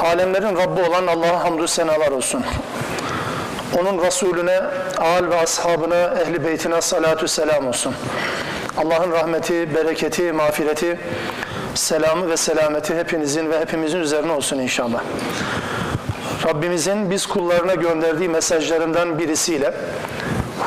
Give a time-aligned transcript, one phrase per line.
[0.00, 2.44] Alemlerin Rabbi olan Allah'a hamdü senalar olsun.
[3.80, 4.60] Onun Resulüne,
[4.98, 7.94] âl ve ashabına, ehli beytine salatü selam olsun.
[8.78, 11.00] Allah'ın rahmeti, bereketi, mağfireti,
[11.74, 15.00] selamı ve selameti hepinizin ve hepimizin üzerine olsun inşallah.
[16.46, 19.74] Rabbimizin biz kullarına gönderdiği mesajlarından birisiyle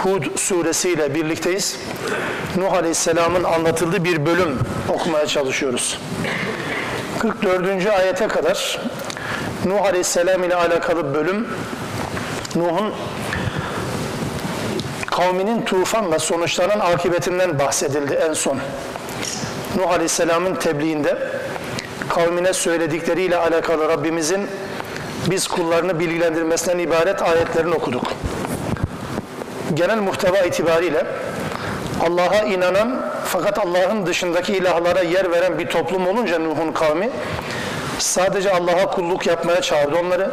[0.04, 1.80] Hud suresiyle birlikteyiz.
[2.56, 4.60] Nuh Aleyhisselam'ın anlatıldığı bir bölüm
[4.90, 6.00] okumaya çalışıyoruz.
[7.20, 7.88] 44.
[7.88, 8.80] ayete kadar
[9.66, 11.48] Nuh Aleyhisselam ile alakalı bölüm
[12.56, 12.94] Nuh'un
[15.08, 18.60] kavminin tufanla sonuçlanan akıbetinden bahsedildi en son.
[19.78, 21.18] Nuh Aleyhisselam'ın tebliğinde
[22.10, 24.48] kavmine söyledikleriyle alakalı Rabbimizin
[25.28, 28.04] biz kullarını bilgilendirmesinden ibaret ayetlerini okuduk.
[29.74, 31.06] Genel muhteva itibariyle
[32.02, 37.10] Allah'a inanan fakat Allah'ın dışındaki ilahlara yer veren bir toplum olunca Nuh'un kavmi
[38.00, 40.32] sadece Allah'a kulluk yapmaya çağırdı onları.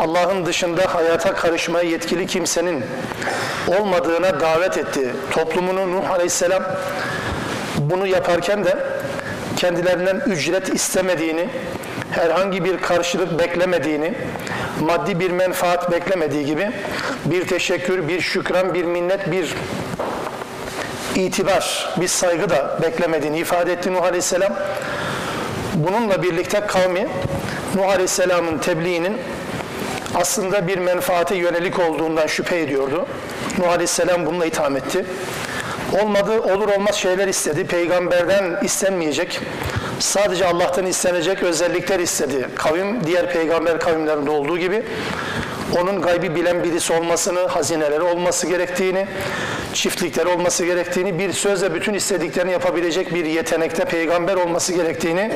[0.00, 2.84] Allah'ın dışında hayata karışmaya yetkili kimsenin
[3.80, 5.12] olmadığına davet etti.
[5.30, 6.62] Toplumunu Nuh Aleyhisselam
[7.78, 8.76] bunu yaparken de
[9.56, 11.48] kendilerinden ücret istemediğini,
[12.10, 14.14] herhangi bir karşılık beklemediğini,
[14.80, 16.70] maddi bir menfaat beklemediği gibi
[17.24, 19.54] bir teşekkür, bir şükran, bir minnet, bir
[21.14, 24.52] itibar, bir saygı da beklemediğini ifade etti Nuh Aleyhisselam.
[25.76, 27.08] Bununla birlikte kavmi
[27.74, 29.16] Nuh Aleyhisselam'ın tebliğinin
[30.14, 33.06] aslında bir menfaate yönelik olduğundan şüphe ediyordu.
[33.58, 35.04] Nuh Aleyhisselam bununla itham etti.
[36.02, 37.66] Olmadı, olur olmaz şeyler istedi.
[37.66, 39.40] Peygamberden istenmeyecek,
[39.98, 42.48] sadece Allah'tan istenecek özellikler istedi.
[42.54, 44.82] Kavim, diğer peygamber kavimlerinde olduğu gibi
[45.80, 49.06] onun gaybi bilen birisi olmasını, hazineleri olması gerektiğini,
[49.74, 55.32] çiftlikleri olması gerektiğini, bir sözle bütün istediklerini yapabilecek bir yetenekte peygamber olması gerektiğini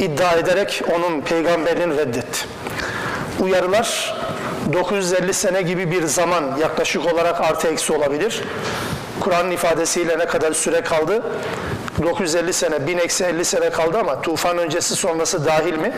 [0.00, 2.46] iddia ederek onun peygamberini reddetti.
[3.40, 4.16] Uyarılar
[4.72, 8.42] 950 sene gibi bir zaman yaklaşık olarak artı eksi olabilir.
[9.20, 11.22] Kur'an'ın ifadesiyle ne kadar süre kaldı?
[12.02, 15.92] 950 sene, 1000 eksi 50 sene kaldı ama tufan öncesi sonrası dahil mi?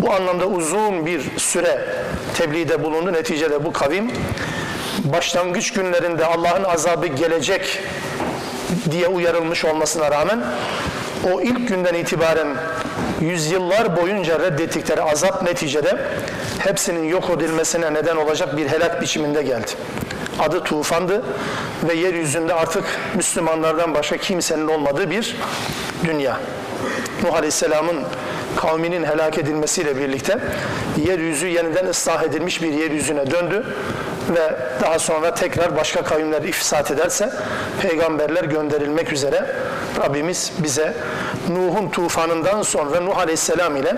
[0.00, 1.80] Bu anlamda uzun bir süre
[2.34, 3.12] tebliğde bulundu.
[3.12, 4.10] Neticede bu kavim
[5.04, 7.80] başlangıç günlerinde Allah'ın azabı gelecek
[8.90, 10.40] diye uyarılmış olmasına rağmen
[11.32, 12.48] o ilk günden itibaren
[13.20, 15.98] yüzyıllar boyunca reddettikleri azap neticede
[16.58, 19.70] hepsinin yok edilmesine neden olacak bir helak biçiminde geldi.
[20.38, 21.22] Adı tufandı
[21.88, 25.36] ve yeryüzünde artık Müslümanlardan başka kimsenin olmadığı bir
[26.04, 26.36] dünya.
[27.22, 27.96] Nuh Aleyhisselam'ın
[28.56, 30.38] kavminin helak edilmesiyle birlikte
[31.06, 33.66] yeryüzü yeniden ıslah edilmiş bir yeryüzüne döndü
[34.30, 37.30] ve daha sonra tekrar başka kavimler ifsat ederse
[37.82, 39.46] peygamberler gönderilmek üzere
[39.98, 40.94] Rabbimiz bize
[41.48, 43.96] Nuh'un tufanından sonra Nuh Aleyhisselam ile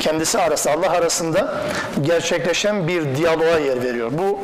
[0.00, 1.54] kendisi arasında Allah arasında
[2.02, 4.10] gerçekleşen bir diyaloğa yer veriyor.
[4.12, 4.38] Bu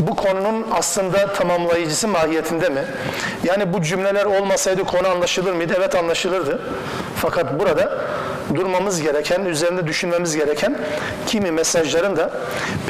[0.00, 2.84] bu konunun aslında tamamlayıcısı mahiyetinde mi?
[3.44, 5.74] Yani bu cümleler olmasaydı konu anlaşılır mıydı?
[5.78, 6.60] Evet anlaşılırdı.
[7.16, 7.92] Fakat burada
[8.54, 10.78] durmamız gereken, üzerinde düşünmemiz gereken
[11.26, 12.30] kimi mesajların da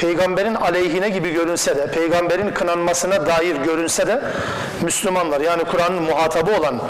[0.00, 4.22] peygamberin aleyhine gibi görünse de, peygamberin kınanmasına dair görünse de
[4.82, 6.80] Müslümanlar yani Kur'an'ın muhatabı olan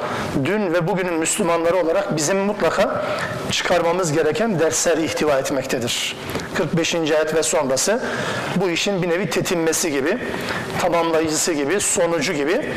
[0.44, 3.04] dün ve bugünün Müslümanları olarak bizim mutlaka
[3.50, 6.16] çıkarmamız gereken dersler ihtiva etmektedir.
[6.54, 6.94] 45.
[6.94, 8.00] ayet ve sonrası
[8.56, 10.18] bu işin bir nevi tetinmesi gibi,
[10.80, 12.72] tamamlayıcısı gibi, sonucu gibi.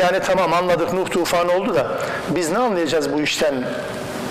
[0.00, 1.98] Yani tamam anladık Nuh tufanı oldu da
[2.30, 3.64] biz ne anlayacağız bu işten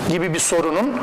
[0.09, 1.01] gibi bir sorunun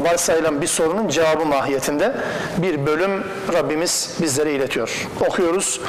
[0.00, 2.12] varsayılan bir sorunun cevabı mahiyetinde
[2.58, 5.08] bir bölüm Rabbimiz bizlere iletiyor.
[5.28, 5.80] Okuyoruz,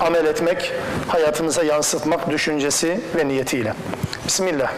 [0.00, 0.72] amel etmek,
[1.08, 3.74] hayatımıza yansıtmak düşüncesi ve niyetiyle.
[4.26, 4.70] Bismillah.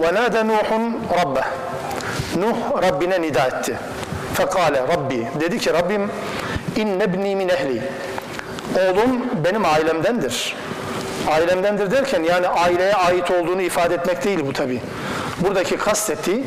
[0.00, 0.92] وَنَادَ نُوحٌ
[1.22, 1.44] رَبَّهِ
[2.36, 3.76] Nuh Rabbine nida etti.
[4.34, 6.10] Fekale Rabbi dedi ki Rabbim
[6.76, 7.82] innebni min ehli.
[8.76, 10.56] Oğlum benim ailemdendir.
[11.28, 14.80] Ailemdendir derken yani aileye ait olduğunu ifade etmek değil bu tabi.
[15.41, 16.43] Buradaki kastettiği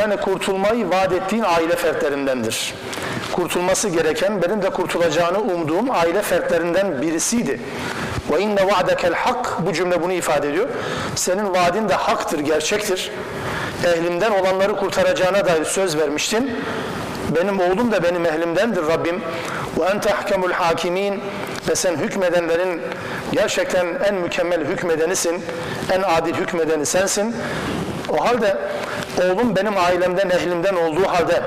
[0.00, 2.74] yani kurtulmayı vaat ettiğin aile fertlerindendir.
[3.32, 7.60] Kurtulması gereken benim de kurtulacağını umduğum aile fertlerinden birisiydi.
[8.32, 10.68] Ve inne va'dekel hak bu cümle bunu ifade ediyor.
[11.14, 13.10] Senin vaadin de haktır, gerçektir.
[13.84, 16.50] Ehlimden olanları kurtaracağına dair söz vermiştin.
[17.36, 19.20] Benim oğlum da benim ehlimdendir Rabbim.
[19.78, 21.20] Ve ente ahkemul hakimin
[21.68, 22.80] ve sen hükmedenlerin
[23.32, 25.42] gerçekten en mükemmel hükmedenisin.
[25.92, 27.34] En adil hükmedeni sensin.
[28.12, 28.56] O halde
[29.18, 31.42] oğlum benim ailemden, ehlimden olduğu halde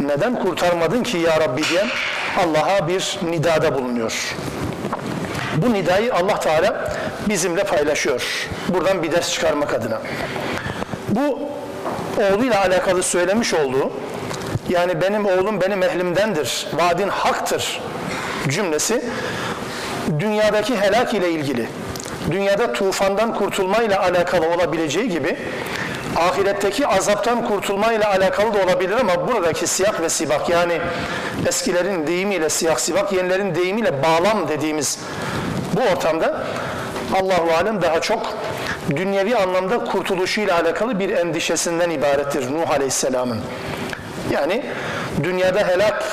[0.00, 1.84] neden kurtarmadın ki ya Rabbi diye
[2.38, 4.36] Allah'a bir nidada bulunuyor.
[5.56, 6.92] Bu nidayı Allah Teala
[7.28, 8.48] bizimle paylaşıyor.
[8.68, 10.00] Buradan bir ders çıkarmak adına.
[11.08, 11.38] Bu
[12.18, 13.90] oğluyla alakalı söylemiş olduğu
[14.68, 17.80] Yani benim oğlum benim ehlimdendir, vaadin haktır
[18.48, 19.04] cümlesi
[20.18, 21.68] dünyadaki helak ile ilgili,
[22.30, 25.36] dünyada tufandan kurtulma ile alakalı olabileceği gibi
[26.16, 30.80] ahiretteki azaptan kurtulma ile alakalı da olabilir ama buradaki siyah ve sibak yani
[31.46, 34.98] eskilerin deyimiyle siyah sibak, yenilerin deyimiyle bağlam dediğimiz
[35.76, 36.44] bu ortamda
[37.14, 38.36] Allahu alem daha çok
[38.96, 43.40] dünyevi anlamda kurtuluşuyla alakalı bir endişesinden ibarettir Nuh Aleyhisselam'ın.
[44.30, 44.64] Yani
[45.22, 46.04] dünyada helak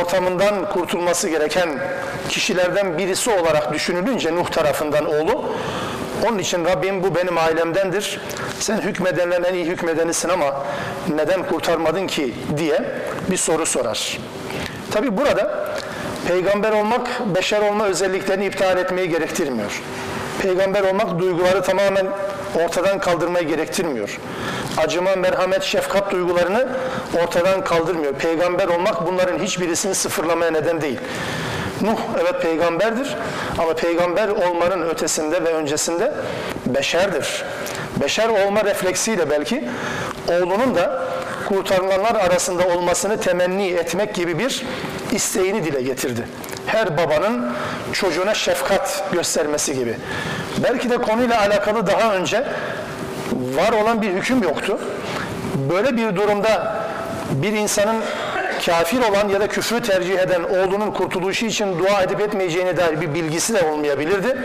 [0.00, 1.68] ortamından kurtulması gereken
[2.28, 5.44] kişilerden birisi olarak düşünülünce Nuh tarafından oğlu
[6.26, 8.20] onun için Rabbim bu benim ailemdendir.
[8.60, 10.64] Sen hükmedenlerin en iyi hükmedenisin ama
[11.14, 12.84] neden kurtarmadın ki diye
[13.30, 14.18] bir soru sorar.
[14.90, 15.74] Tabi burada
[16.28, 19.82] peygamber olmak beşer olma özelliklerini iptal etmeyi gerektirmiyor.
[20.42, 22.06] Peygamber olmak duyguları tamamen
[22.64, 24.18] ortadan kaldırmayı gerektirmiyor.
[24.76, 26.68] Acıma, merhamet, şefkat duygularını
[27.22, 28.12] ortadan kaldırmıyor.
[28.14, 30.98] Peygamber olmak bunların hiçbirisini sıfırlamaya neden değil.
[31.82, 33.16] Nuh evet peygamberdir
[33.58, 36.14] ama peygamber olmanın ötesinde ve öncesinde
[36.66, 37.44] beşerdir.
[38.00, 39.68] Beşer olma refleksiyle belki
[40.28, 41.02] oğlunun da
[41.48, 44.66] kurtarılanlar arasında olmasını temenni etmek gibi bir
[45.12, 46.28] isteğini dile getirdi.
[46.66, 47.52] Her babanın
[47.92, 49.96] çocuğuna şefkat göstermesi gibi.
[50.62, 52.44] Belki de konuyla alakalı daha önce
[53.32, 54.78] var olan bir hüküm yoktu.
[55.70, 56.76] Böyle bir durumda
[57.30, 57.96] bir insanın
[58.66, 63.14] kafir olan ya da küfrü tercih eden oğlunun kurtuluşu için dua edip etmeyeceğine dair bir
[63.14, 64.38] bilgisi de olmayabilirdi.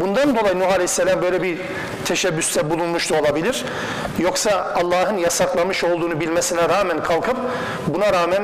[0.00, 1.58] Bundan dolayı Nuh Aleyhisselam böyle bir
[2.04, 3.64] teşebbüste bulunmuş da olabilir.
[4.18, 7.36] Yoksa Allah'ın yasaklamış olduğunu bilmesine rağmen kalkıp
[7.86, 8.42] buna rağmen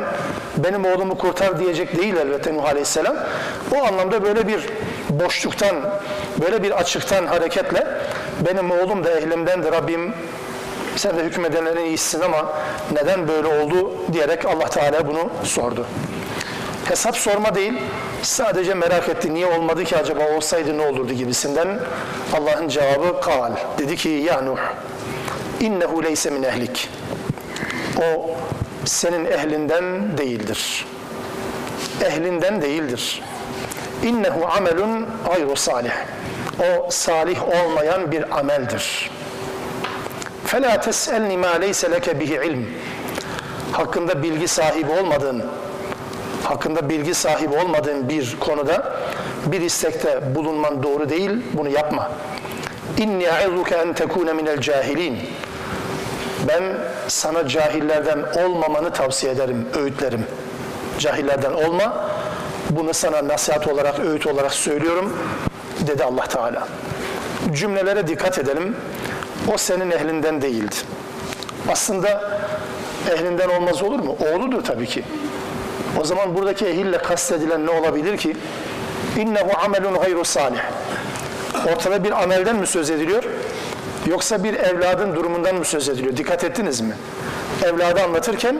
[0.57, 3.17] benim oğlumu kurtar diyecek değil elbette Nuh Aleyhisselam.
[3.75, 4.61] O anlamda böyle bir
[5.11, 5.77] boşluktan,
[6.41, 7.87] böyle bir açıktan hareketle
[8.49, 10.15] benim oğlum da ehlimdendir Rabbim
[10.97, 12.53] sen de hükmedenlerin iyisin ama
[12.93, 15.87] neden böyle oldu diyerek Allah Teala bunu sordu.
[16.85, 17.73] Hesap sorma değil,
[18.23, 21.79] sadece merak etti niye olmadı ki acaba olsaydı ne olurdu gibisinden
[22.33, 23.53] Allah'ın cevabı kal.
[23.79, 24.59] Dedi ki ya Nuh
[25.61, 26.89] innehu leyse min ehlik.
[27.99, 28.31] O
[28.85, 30.87] senin ehlinden değildir.
[32.05, 33.23] Ehlinden değildir.
[34.03, 35.93] İnnehu amelun gayru salih.
[36.61, 39.11] O salih olmayan bir ameldir.
[40.54, 42.66] فَلَا تَسْأَلْنِ مَا لَيْسَ لَكَ بِهِ ilm.
[43.72, 45.46] Hakkında bilgi sahibi olmadığın,
[46.44, 48.94] hakkında bilgi sahibi olmadığın bir konuda
[49.46, 52.12] bir istekte bulunman doğru değil, bunu yapma.
[52.98, 55.20] İnni a'izuke en tekune minel cahilin.
[56.48, 56.64] Ben
[57.08, 60.26] sana cahillerden olmamanı tavsiye ederim, öğütlerim.
[61.00, 62.10] Cahillerden olma.
[62.70, 65.18] Bunu sana nasihat olarak, öğüt olarak söylüyorum
[65.88, 66.68] dedi Allah Teala.
[67.54, 68.76] Cümlelere dikkat edelim.
[69.53, 70.75] O senin ehlinden değildi.
[71.73, 72.39] Aslında
[73.13, 74.17] ehlinden olmaz olur mu?
[74.33, 75.05] Oğludur tabii ki.
[76.01, 78.37] O zaman buradaki ehille kastedilen ne olabilir ki?
[79.19, 80.61] İnnehu amelun gayru salih.
[81.73, 83.25] Ortada bir amelden mi söz ediliyor?
[84.07, 86.17] Yoksa bir evladın durumundan mı söz ediliyor?
[86.17, 86.95] Dikkat ettiniz mi?
[87.65, 88.59] Evladı anlatırken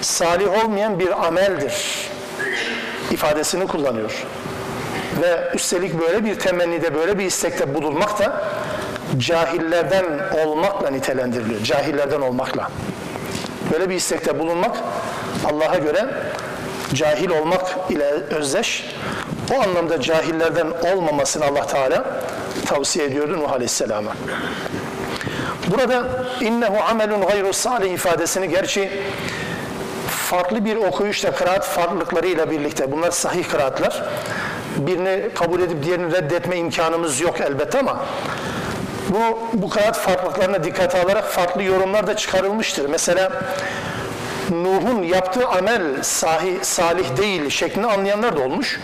[0.00, 2.08] salih olmayan bir ameldir
[3.10, 4.26] ifadesini kullanıyor.
[5.22, 8.44] Ve üstelik böyle bir temennide, böyle bir istekte bulunmak da
[9.18, 10.04] cahillerden
[10.44, 11.62] olmakla nitelendiriliyor.
[11.62, 12.70] Cahillerden olmakla.
[13.72, 14.76] Böyle bir istekte bulunmak
[15.52, 16.06] Allah'a göre
[16.94, 18.84] cahil olmak ile özdeş.
[19.54, 22.04] O anlamda cahillerden olmamasını Allah Teala
[22.66, 24.12] tavsiye ediyordu Nuh Aleyhisselam'a.
[25.68, 26.04] Burada
[26.40, 28.90] innehu amelun gayru salih ifadesini gerçi
[30.08, 34.02] farklı bir okuyuşla kıraat farklılıklarıyla birlikte bunlar sahih kıraatlar.
[34.76, 38.06] Birini kabul edip diğerini reddetme imkanımız yok elbette ama
[39.08, 42.88] bu, bu kanaat farklılıklarına dikkate alarak farklı yorumlar da çıkarılmıştır.
[42.88, 43.32] Mesela
[44.50, 48.80] Nuh'un yaptığı amel sahi, salih değil şeklini anlayanlar da olmuş.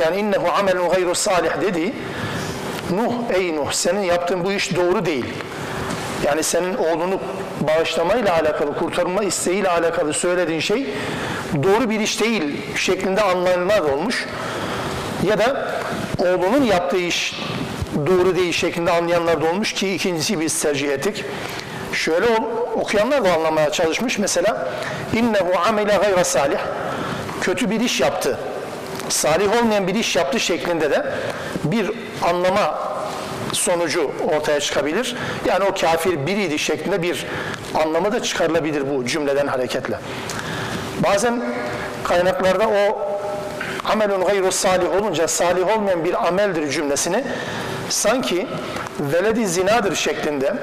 [0.00, 1.92] Yani innehu amelun gayru salih dedi.
[2.90, 5.24] Nuh ey Nuh senin yaptığın bu iş doğru değil.
[6.24, 7.20] Yani senin oğlunu
[7.60, 10.86] bağışlamayla alakalı, kurtarma isteğiyle alakalı söylediğin şey
[11.62, 14.26] doğru bir iş değil şeklinde anlayanlar olmuş.
[15.28, 15.72] Ya da
[16.18, 17.34] oğlunun yaptığı iş
[18.06, 21.24] doğru değil şeklinde anlayanlar da olmuş ki ikincisi biz tercih ettik.
[21.92, 22.26] Şöyle
[22.74, 24.18] okuyanlar da anlamaya çalışmış.
[24.18, 24.68] Mesela
[25.12, 26.58] innehu amile gayra salih.
[27.40, 28.38] Kötü bir iş yaptı.
[29.08, 31.12] Salih olmayan bir iş yaptı şeklinde de
[31.64, 31.90] bir
[32.22, 32.78] anlama
[33.52, 35.16] sonucu ortaya çıkabilir.
[35.46, 37.26] Yani o kafir biriydi şeklinde bir
[37.74, 39.98] anlamı da çıkarılabilir bu cümleden hareketle.
[40.98, 41.42] Bazen
[42.04, 42.98] kaynaklarda o
[43.84, 47.24] amelun gayru salih olunca salih olmayan bir ameldir cümlesini
[47.88, 48.46] sanki
[49.00, 50.54] veledi zinadır şeklinde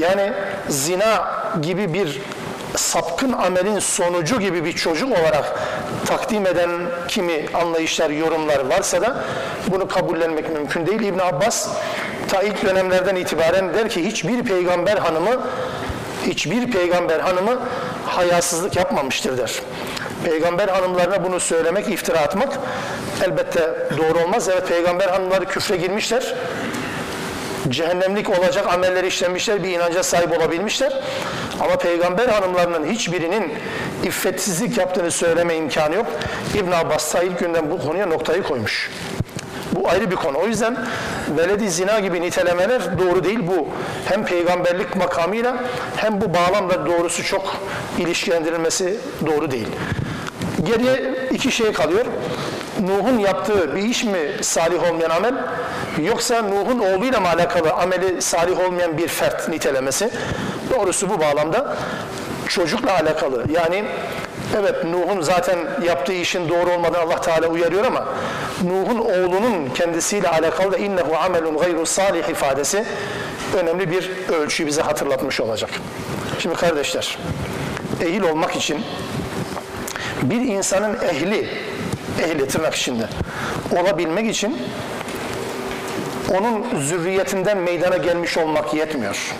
[0.00, 0.32] yani
[0.68, 1.28] zina
[1.62, 2.20] gibi bir
[2.76, 5.58] sapkın amelin sonucu gibi bir çocuk olarak
[6.06, 6.70] takdim eden
[7.08, 9.16] kimi anlayışlar, yorumlar varsa da
[9.68, 11.00] bunu kabullenmek mümkün değil.
[11.00, 11.68] İbn Abbas
[12.28, 15.40] ta ilk dönemlerden itibaren der ki hiçbir peygamber hanımı
[16.26, 17.58] hiçbir peygamber hanımı
[18.06, 19.52] hayasızlık yapmamıştır der.
[20.24, 22.58] Peygamber hanımlarına bunu söylemek, iftira atmak
[23.24, 24.48] elbette doğru olmaz.
[24.48, 26.34] Evet peygamber hanımları küfre girmişler
[27.68, 30.92] cehennemlik olacak amelleri işlemişler, bir inanca sahip olabilmişler.
[31.60, 33.52] Ama peygamber hanımlarının hiçbirinin
[34.04, 36.06] iffetsizlik yaptığını söyleme imkanı yok.
[36.54, 38.90] İbn Abbas ilk günden bu konuya noktayı koymuş.
[39.72, 40.38] Bu ayrı bir konu.
[40.38, 40.76] O yüzden
[41.36, 43.40] veledi zina gibi nitelemeler doğru değil.
[43.42, 43.68] Bu
[44.08, 45.64] hem peygamberlik makamıyla
[45.96, 47.56] hem bu bağlamla doğrusu çok
[47.98, 49.68] ilişkilendirilmesi doğru değil.
[50.62, 52.06] Geriye iki şey kalıyor.
[52.80, 55.34] Nuh'un yaptığı bir iş mi salih olmayan amel
[56.02, 60.10] yoksa Nuh'un oğluyla mı alakalı ameli salih olmayan bir fert nitelemesi?
[60.70, 61.76] Doğrusu bu bağlamda
[62.48, 63.44] çocukla alakalı.
[63.50, 63.84] Yani
[64.58, 68.04] evet Nuh'un zaten yaptığı işin doğru olmadığını Allah Teala uyarıyor ama
[68.64, 72.84] Nuh'un oğlunun kendisiyle alakalı da innehu amelun gayru salih ifadesi
[73.56, 75.70] önemli bir ölçüyü bize hatırlatmış olacak.
[76.38, 77.18] Şimdi kardeşler,
[78.00, 78.84] ehil olmak için
[80.22, 81.48] bir insanın ehli,
[82.22, 83.08] ehli tırnak içinde
[83.80, 84.58] olabilmek için
[86.38, 89.34] onun zürriyetinden meydana gelmiş olmak yetmiyor.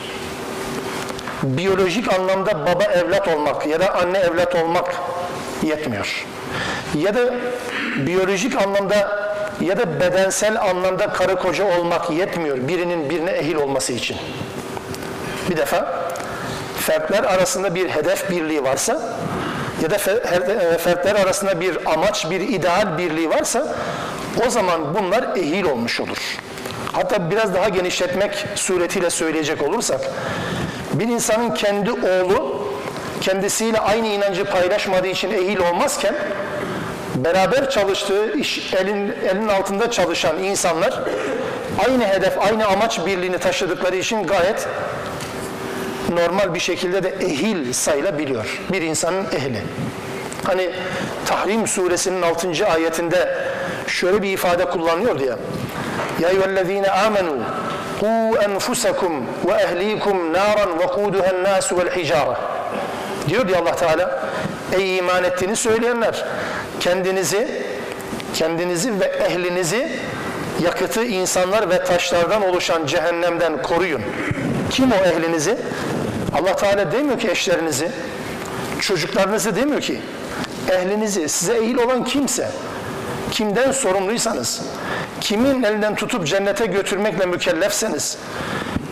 [1.42, 4.94] Biyolojik anlamda baba evlat olmak ya da anne evlat olmak
[5.62, 6.26] yetmiyor.
[6.94, 7.34] Ya da
[7.96, 9.24] biyolojik anlamda
[9.60, 14.16] ya da bedensel anlamda karı koca olmak yetmiyor birinin birine ehil olması için.
[15.50, 16.04] Bir defa
[16.78, 19.16] fertler arasında bir hedef birliği varsa
[19.82, 23.76] ya da e, fertler arasında bir amaç, bir ideal birliği varsa
[24.46, 26.38] o zaman bunlar ehil olmuş olur.
[26.92, 30.00] Hatta biraz daha genişletmek suretiyle söyleyecek olursak
[30.92, 32.64] bir insanın kendi oğlu
[33.20, 36.14] kendisiyle aynı inancı paylaşmadığı için ehil olmazken
[37.14, 41.02] beraber çalıştığı iş, elin, elin altında çalışan insanlar
[41.88, 44.68] aynı hedef, aynı amaç birliğini taşıdıkları için gayet
[46.16, 48.60] normal bir şekilde de ehil sayılabiliyor.
[48.72, 49.62] Bir insanın ehli.
[50.44, 50.70] Hani
[51.26, 52.66] Tahrim suresinin 6.
[52.66, 53.38] ayetinde
[53.86, 55.34] şöyle bir ifade kullanıyor diye.
[56.20, 57.36] Ya eyyühellezine amenu
[58.00, 59.12] qu enfusakum
[59.46, 62.40] ve ehlikum naran ve kuduhen nasu vel hicara.
[63.28, 64.28] Diyor diye Allah Teala
[64.72, 66.24] ey iman ettiğini söyleyenler
[66.80, 67.62] kendinizi
[68.34, 69.88] kendinizi ve ehlinizi
[70.62, 74.02] yakıtı insanlar ve taşlardan oluşan cehennemden koruyun.
[74.70, 75.56] Kim o ehlinizi?
[76.34, 77.90] Allah Teala demiyor ki eşlerinizi,
[78.80, 80.00] çocuklarınızı demiyor ki.
[80.70, 82.50] Ehlinizi, size ehil olan kimse,
[83.30, 84.62] kimden sorumluysanız,
[85.20, 88.18] kimin elinden tutup cennete götürmekle mükellefseniz,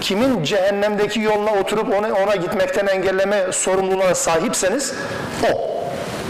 [0.00, 4.94] kimin cehennemdeki yoluna oturup ona, ona gitmekten engelleme sorumluluğuna sahipseniz,
[5.52, 5.72] o.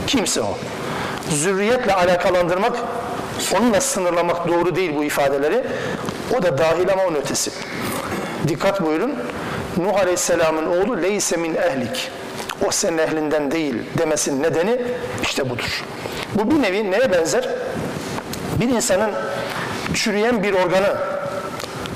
[0.06, 0.58] Kimse o.
[1.30, 2.76] Zürriyetle alakalandırmak,
[3.56, 5.62] onunla sınırlamak doğru değil bu ifadeleri.
[6.38, 7.50] O da dahil ama onun ötesi.
[8.48, 9.14] Dikkat buyurun.
[9.76, 12.10] Nuh Aleyhisselam'ın oğlu leyse min ehlik.
[12.66, 14.78] O senin ehlinden değil demesinin nedeni
[15.22, 15.84] işte budur.
[16.34, 17.48] Bu bir nevi neye benzer?
[18.60, 19.10] Bir insanın
[19.94, 20.96] çürüyen bir organı,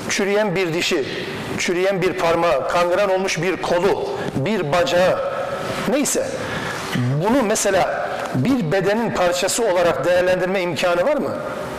[0.08, 1.04] çürüyen bir dişi,
[1.58, 5.18] çürüyen bir parmağı, kangren olmuş bir kolu, bir bacağı,
[5.88, 6.26] neyse
[6.96, 11.30] bunu mesela bir bedenin parçası olarak değerlendirme imkanı var mı?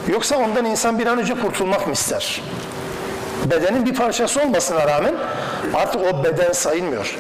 [0.08, 2.42] Yoksa ondan insan bir an önce kurtulmak mı ister?
[3.50, 5.16] Bedenin bir parçası olmasına rağmen
[5.74, 7.18] artık o beden sayılmıyor.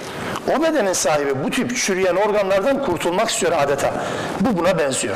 [0.57, 3.93] O bedenin sahibi bu tip çürüyen organlardan kurtulmak istiyor adeta.
[4.39, 5.15] Bu buna benziyor.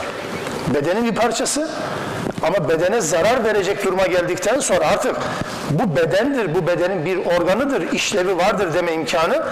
[0.73, 1.69] Bedenin bir parçası
[2.43, 5.15] ama bedene zarar verecek duruma geldikten sonra artık
[5.69, 9.43] bu bedendir, bu bedenin bir organıdır, işlevi vardır deme imkanı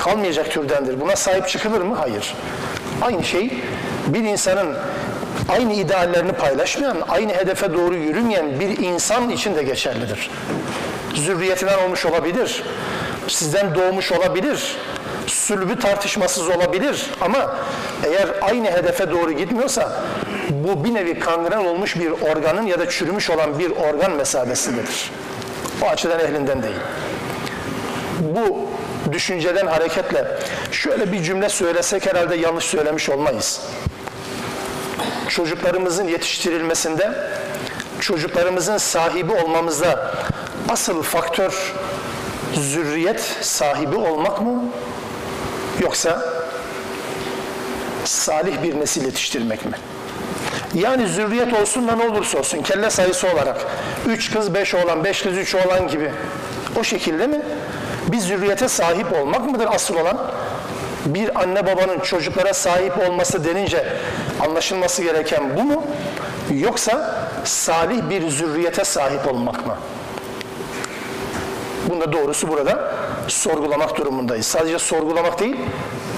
[0.00, 1.00] kalmayacak türdendir.
[1.00, 1.96] Buna sahip çıkılır mı?
[2.00, 2.34] Hayır.
[3.02, 3.62] Aynı şey
[4.06, 4.76] bir insanın
[5.48, 10.30] aynı ideallerini paylaşmayan, aynı hedefe doğru yürümeyen bir insan için de geçerlidir
[11.16, 12.62] zürriyetinden olmuş olabilir,
[13.28, 14.76] sizden doğmuş olabilir,
[15.26, 17.56] sülbü tartışmasız olabilir ama
[18.04, 20.02] eğer aynı hedefe doğru gitmiyorsa
[20.50, 25.10] bu bir nevi kangren olmuş bir organın ya da çürümüş olan bir organ mesabesindedir.
[25.82, 26.76] O açıdan ehlinden değil.
[28.20, 28.66] Bu
[29.12, 30.24] düşünceden hareketle
[30.72, 33.60] şöyle bir cümle söylesek herhalde yanlış söylemiş olmayız.
[35.28, 37.12] Çocuklarımızın yetiştirilmesinde,
[38.00, 40.14] çocuklarımızın sahibi olmamızda
[40.68, 41.74] asıl faktör
[42.54, 44.64] zürriyet sahibi olmak mı?
[45.80, 46.22] Yoksa
[48.04, 49.72] salih bir nesil yetiştirmek mi?
[50.74, 53.66] Yani zürriyet olsun da ne olursa olsun kelle sayısı olarak
[54.06, 56.12] üç kız beş oğlan, beş kız üç oğlan gibi
[56.80, 57.42] o şekilde mi?
[58.08, 60.18] Bir zürriyete sahip olmak mıdır asıl olan?
[61.06, 63.86] bir anne babanın çocuklara sahip olması denince
[64.40, 65.84] anlaşılması gereken bu mu?
[66.50, 69.74] Yoksa salih bir zürriyete sahip olmak mı?
[71.88, 72.92] Bunda doğrusu burada
[73.28, 74.46] sorgulamak durumundayız.
[74.46, 75.56] Sadece sorgulamak değil,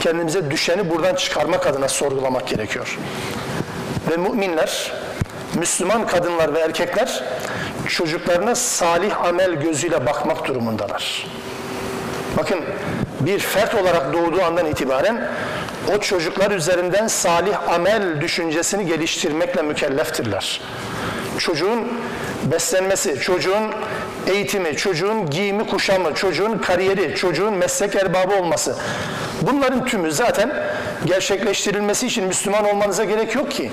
[0.01, 2.99] kendimize düşeni buradan çıkarmak adına sorgulamak gerekiyor.
[4.11, 4.93] Ve müminler,
[5.55, 7.25] Müslüman kadınlar ve erkekler
[7.89, 11.27] çocuklarına salih amel gözüyle bakmak durumundalar.
[12.37, 12.61] Bakın
[13.21, 15.29] bir fert olarak doğduğu andan itibaren
[15.97, 20.61] o çocuklar üzerinden salih amel düşüncesini geliştirmekle mükelleftirler.
[21.39, 21.89] Çocuğun
[22.45, 23.75] beslenmesi, çocuğun
[24.26, 28.76] eğitimi, çocuğun giyimi, kuşamı, çocuğun kariyeri, çocuğun meslek erbabı olması.
[29.42, 30.52] Bunların tümü zaten
[31.04, 33.73] gerçekleştirilmesi için Müslüman olmanıza gerek yok ki.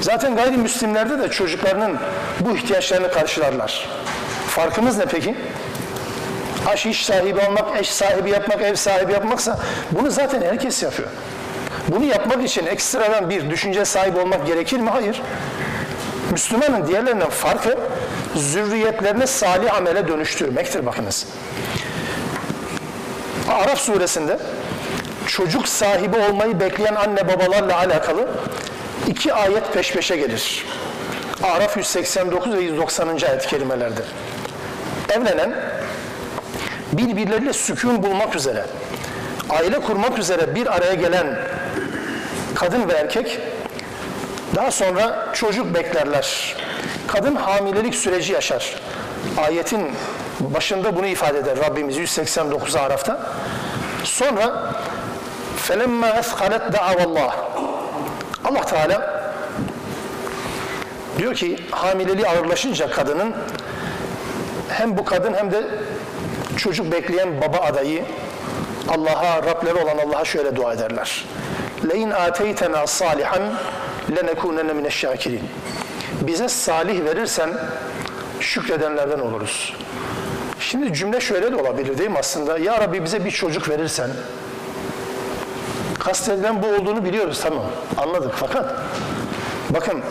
[0.00, 1.98] Zaten gayrimüslimlerde de çocuklarının
[2.40, 3.88] bu ihtiyaçlarını karşılarlar.
[4.48, 5.34] Farkımız ne peki?
[6.66, 9.58] Aş iş sahibi olmak, eş sahibi yapmak, ev sahibi yapmaksa
[9.90, 11.08] bunu zaten herkes yapıyor.
[11.88, 14.90] Bunu yapmak için ekstradan bir düşünce sahibi olmak gerekir mi?
[14.90, 15.22] Hayır.
[16.32, 17.78] Müslümanın diğerlerinden farkı
[18.36, 21.26] zürriyetlerini salih amele dönüştürmektir bakınız.
[23.50, 24.38] Araf suresinde
[25.26, 28.28] çocuk sahibi olmayı bekleyen anne babalarla alakalı
[29.08, 30.66] iki ayet peş peşe gelir.
[31.42, 33.08] Araf 189 ve 190.
[33.08, 34.02] ayet kelimelerde.
[35.08, 35.54] Evlenen,
[36.92, 38.64] birbirleriyle sükun bulmak üzere,
[39.50, 41.38] aile kurmak üzere bir araya gelen
[42.54, 43.40] kadın ve erkek
[44.56, 46.56] daha sonra çocuk beklerler.
[47.06, 48.76] Kadın hamilelik süreci yaşar.
[49.46, 49.90] Ayetin
[50.40, 53.20] başında bunu ifade eder Rabbimiz 189 Araf'ta.
[54.04, 54.74] Sonra
[55.56, 57.36] felemma eshalet da'avallah.
[58.44, 59.22] Allah Teala
[61.18, 63.34] diyor ki hamileliği ağırlaşınca kadının
[64.68, 65.64] hem bu kadın hem de
[66.56, 68.04] çocuk bekleyen baba adayı
[68.88, 71.24] Allah'a Rableri olan Allah'a şöyle dua ederler.
[71.90, 73.42] Lein ateytena salihan
[74.11, 75.41] لَنَكُونَنَّ مِنَ الشَّاكِرِينَ
[76.21, 77.49] Bize salih verirsen
[78.39, 79.73] şükredenlerden oluruz.
[80.59, 82.57] Şimdi cümle şöyle de olabilir değil mi aslında?
[82.57, 84.09] Ya Rabbi bize bir çocuk verirsen
[86.07, 87.65] kastedilen bu olduğunu biliyoruz tamam
[87.97, 88.75] anladık fakat
[89.69, 90.01] bakın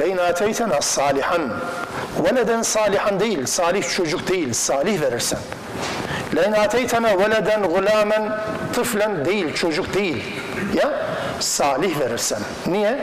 [0.00, 1.42] leyn ateytena salihan
[2.24, 5.38] veleden salihan değil salih çocuk değil salih verirsen
[6.36, 8.32] leyn ateytena veleden gulamen
[8.72, 10.24] tıflen değil çocuk değil
[10.74, 11.06] ya
[11.40, 12.98] salih verirsen niye?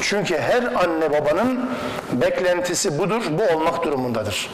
[0.00, 1.70] çünkü her anne babanın
[2.12, 4.50] beklentisi budur bu olmak durumundadır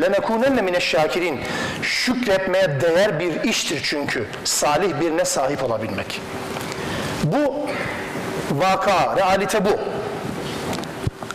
[0.00, 1.36] لَنَكُونَنَّ مِنَ الشَّاكِرِينَ
[1.82, 4.26] Şükretmeye değer bir iştir çünkü.
[4.44, 6.20] Salih birine sahip olabilmek.
[7.24, 7.66] Bu
[8.52, 9.70] vaka, realite bu.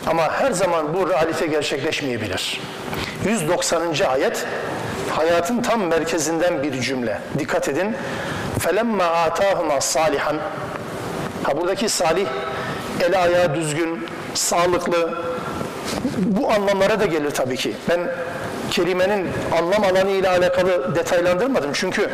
[0.08, 2.62] Ama her zaman bu realite gerçekleşmeyebilir.
[3.26, 3.82] 190.
[4.10, 4.46] ayet
[5.10, 7.20] hayatın tam merkezinden bir cümle.
[7.40, 7.96] Dikkat edin.
[8.60, 10.36] فَلَمَّا آتَاهُمَا صَالِحًا
[11.49, 12.27] Ha buradaki salih,
[13.01, 15.15] el ayağı düzgün, sağlıklı,
[16.17, 17.75] bu anlamlara da gelir tabii ki.
[17.89, 18.01] Ben
[18.71, 21.71] kelimenin anlam alanı ile alakalı detaylandırmadım.
[21.73, 22.11] Çünkü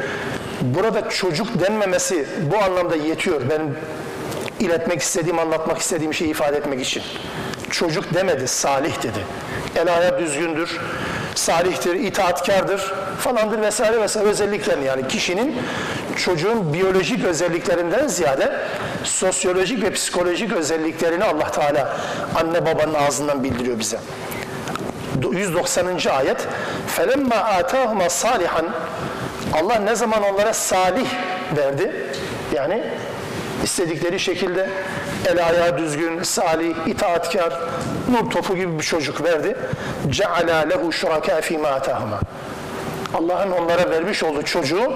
[0.60, 3.40] burada çocuk denmemesi bu anlamda yetiyor.
[3.50, 3.76] Benim
[4.60, 7.02] iletmek istediğim, anlatmak istediğim şeyi ifade etmek için.
[7.70, 9.24] Çocuk demedi, salih dedi.
[9.76, 10.80] El ayağı düzgündür,
[11.34, 15.56] salihtir, itaatkardır falandır vesaire vesaire özelliklerini yani kişinin
[16.17, 18.51] çocuğun biyolojik özelliklerinden ziyade
[19.03, 21.97] sosyolojik ve psikolojik özelliklerini Allah Teala
[22.35, 23.99] anne babanın ağzından bildiriyor bize.
[25.31, 25.85] 190.
[25.87, 26.47] ayet
[26.97, 28.65] فَلَمَّا آتَاهُمَا salihan
[29.53, 31.07] Allah ne zaman onlara salih
[31.57, 31.91] verdi?
[32.55, 32.83] Yani
[33.63, 34.69] istedikleri şekilde
[35.25, 37.61] el ayağı düzgün, salih, itaatkar,
[38.11, 39.55] nur topu gibi bir çocuk verdi.
[40.09, 42.19] جَعَلَا لَهُ شُرَكَا فِي مَا آتَاهُمَا
[43.13, 44.93] Allah'ın onlara vermiş olduğu çocuğu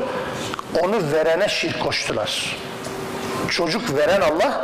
[0.83, 2.57] onu verene şirk koştular.
[3.51, 4.61] Çocuk veren Allah,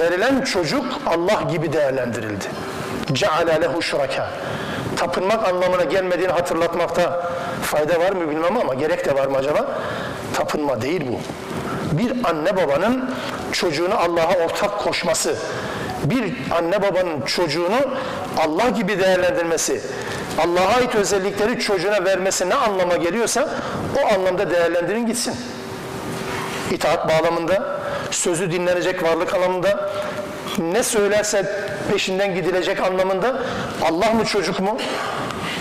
[0.00, 2.44] verilen çocuk Allah gibi değerlendirildi.
[3.12, 4.28] Ceala lehu şuraka.
[4.96, 7.32] Tapınmak anlamına gelmediğini hatırlatmakta
[7.62, 9.78] fayda var mı bilmem ama gerek de var mı acaba?
[10.34, 11.20] Tapınma değil bu.
[11.98, 13.10] Bir anne babanın
[13.52, 15.36] çocuğunu Allah'a ortak koşması,
[16.04, 17.80] bir anne babanın çocuğunu
[18.38, 19.82] Allah gibi değerlendirmesi,
[20.38, 23.48] Allah'a ait özellikleri çocuğuna vermesi ne anlama geliyorsa
[24.02, 25.34] o anlamda değerlendirin gitsin.
[26.70, 27.78] İtaat bağlamında,
[28.10, 29.90] sözü dinlenecek varlık anlamında,
[30.58, 33.36] ne söylerse peşinden gidilecek anlamında
[33.82, 34.78] Allah mı çocuk mu?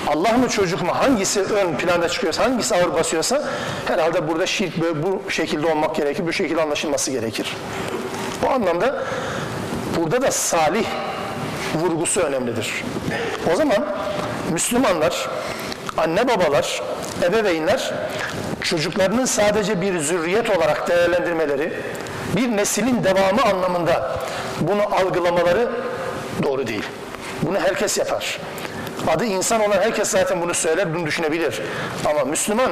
[0.08, 0.90] Allah mı çocuk mu?
[0.94, 3.44] Hangisi ön planda çıkıyorsa, hangisi ağır basıyorsa
[3.88, 7.58] herhalde burada şirk böyle bu şekilde olmak gerekir, bu şekilde anlaşılması gerekir.
[8.44, 9.04] Bu anlamda
[9.98, 10.86] burada da salih
[11.76, 12.84] vurgusu önemlidir.
[13.54, 13.86] O zaman
[14.52, 15.30] Müslümanlar,
[15.98, 16.82] anne babalar,
[17.24, 17.94] ebeveynler
[18.62, 21.74] çocuklarının sadece bir zürriyet olarak değerlendirmeleri,
[22.36, 24.20] bir neslin devamı anlamında
[24.62, 25.70] bunu algılamaları
[26.44, 26.84] doğru değil.
[27.42, 28.40] Bunu herkes yapar.
[29.08, 31.62] Adı insan olan herkes zaten bunu söyler, bunu düşünebilir.
[32.06, 32.72] Ama Müslüman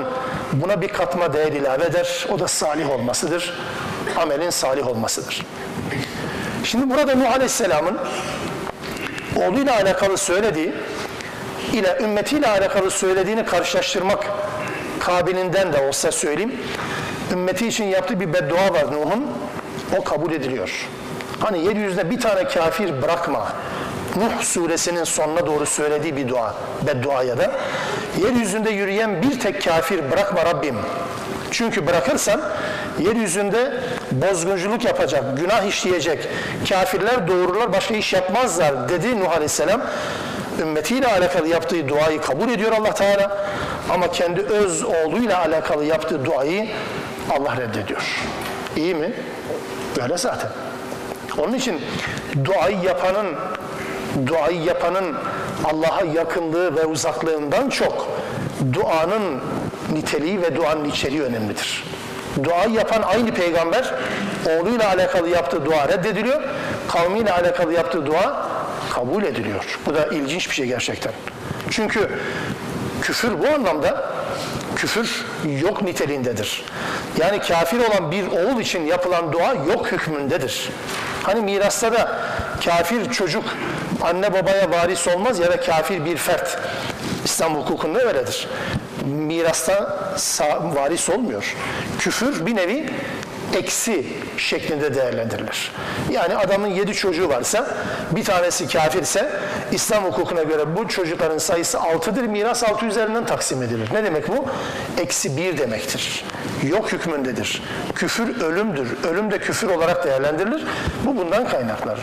[0.54, 2.28] buna bir katma değer ilave eder.
[2.32, 3.54] O da salih olmasıdır.
[4.18, 5.46] Amelin salih olmasıdır.
[6.64, 7.98] Şimdi burada Nuh Aleyhisselam'ın
[9.36, 10.74] oğluyla alakalı söylediği
[11.74, 14.26] ile ümmetiyle alakalı söylediğini karşılaştırmak
[15.00, 16.56] kabilinden de olsa söyleyeyim.
[17.34, 19.28] Ümmeti için yaptığı bir beddua var Nuh'un.
[19.98, 20.88] O kabul ediliyor.
[21.40, 23.48] Hani yeryüzünde bir tane kafir bırakma.
[24.16, 26.54] Nuh suresinin sonuna doğru söylediği bir dua,
[26.88, 27.52] beddua ya da
[28.24, 30.76] yeryüzünde yürüyen bir tek kafir bırakma Rabbim.
[31.52, 32.42] Çünkü bırakırsan
[33.00, 33.74] yeryüzünde
[34.12, 36.28] bozgunculuk yapacak, günah işleyecek
[36.70, 39.82] kafirler doğururlar, başka iş yapmazlar dedi Nuh Aleyhisselam.
[40.60, 43.38] Ümmetiyle alakalı yaptığı duayı kabul ediyor Allah Teala
[43.90, 46.68] ama kendi öz oğluyla alakalı yaptığı duayı
[47.32, 48.22] Allah reddediyor.
[48.76, 49.14] İyi mi?
[50.04, 50.50] Öyle zaten.
[51.38, 51.82] Onun için
[52.46, 53.36] duayı yapanın
[54.28, 55.16] duayı yapanın
[55.66, 58.08] Allah'a yakınlığı ve uzaklığından çok
[58.74, 59.42] duanın
[59.94, 61.84] niteliği ve duanın içeriği önemlidir.
[62.44, 63.94] Duayı yapan aynı peygamber
[64.46, 66.42] oğluyla alakalı yaptığı dua reddediliyor.
[66.88, 68.50] Kavmiyle alakalı yaptığı dua
[69.00, 69.80] kabul ediliyor.
[69.86, 71.12] Bu da ilginç bir şey gerçekten.
[71.70, 72.10] Çünkü
[73.02, 74.12] küfür bu anlamda
[74.76, 75.26] küfür
[75.62, 76.64] yok niteliğindedir.
[77.20, 80.70] Yani kafir olan bir oğul için yapılan dua yok hükmündedir.
[81.24, 82.20] Hani mirasta da
[82.66, 83.44] kafir çocuk
[84.02, 86.58] anne babaya varis olmaz ya da kafir bir fert.
[87.26, 88.48] İslam hukukunda öyledir.
[89.06, 90.00] Mirasta
[90.76, 91.56] varis olmuyor.
[92.00, 92.90] Küfür bir nevi
[93.58, 94.06] eksi
[94.38, 95.72] şeklinde değerlendirilir.
[96.12, 97.68] Yani adamın yedi çocuğu varsa
[98.12, 99.32] bir tanesi kafirse
[99.72, 102.24] İslam hukukuna göre bu çocukların sayısı altıdır.
[102.24, 103.90] Miras altı üzerinden taksim edilir.
[103.94, 104.46] Ne demek bu?
[105.02, 106.26] Eksi bir demektir.
[106.64, 107.64] Yok hükmündedir.
[107.96, 108.88] Küfür ölümdür.
[109.04, 110.64] Ölüm de küfür olarak değerlendirilir.
[111.06, 112.00] Bu bundan kaynaklar.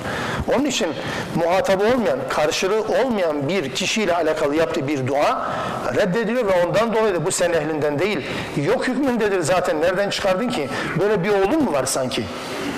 [0.55, 0.89] Onun için
[1.35, 5.49] muhatabı olmayan, karşılığı olmayan bir kişiyle alakalı yaptığı bir dua
[5.97, 8.27] reddediliyor ve ondan dolayı da bu sen ehlinden değil.
[8.57, 9.81] Yok hükmündedir zaten.
[9.81, 10.69] Nereden çıkardın ki?
[11.01, 12.25] Böyle bir oğlun mu var sanki?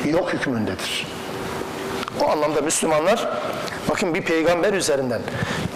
[0.07, 1.07] Yok hükmündedir.
[2.21, 3.29] O anlamda Müslümanlar
[3.89, 5.21] bakın bir peygamber üzerinden,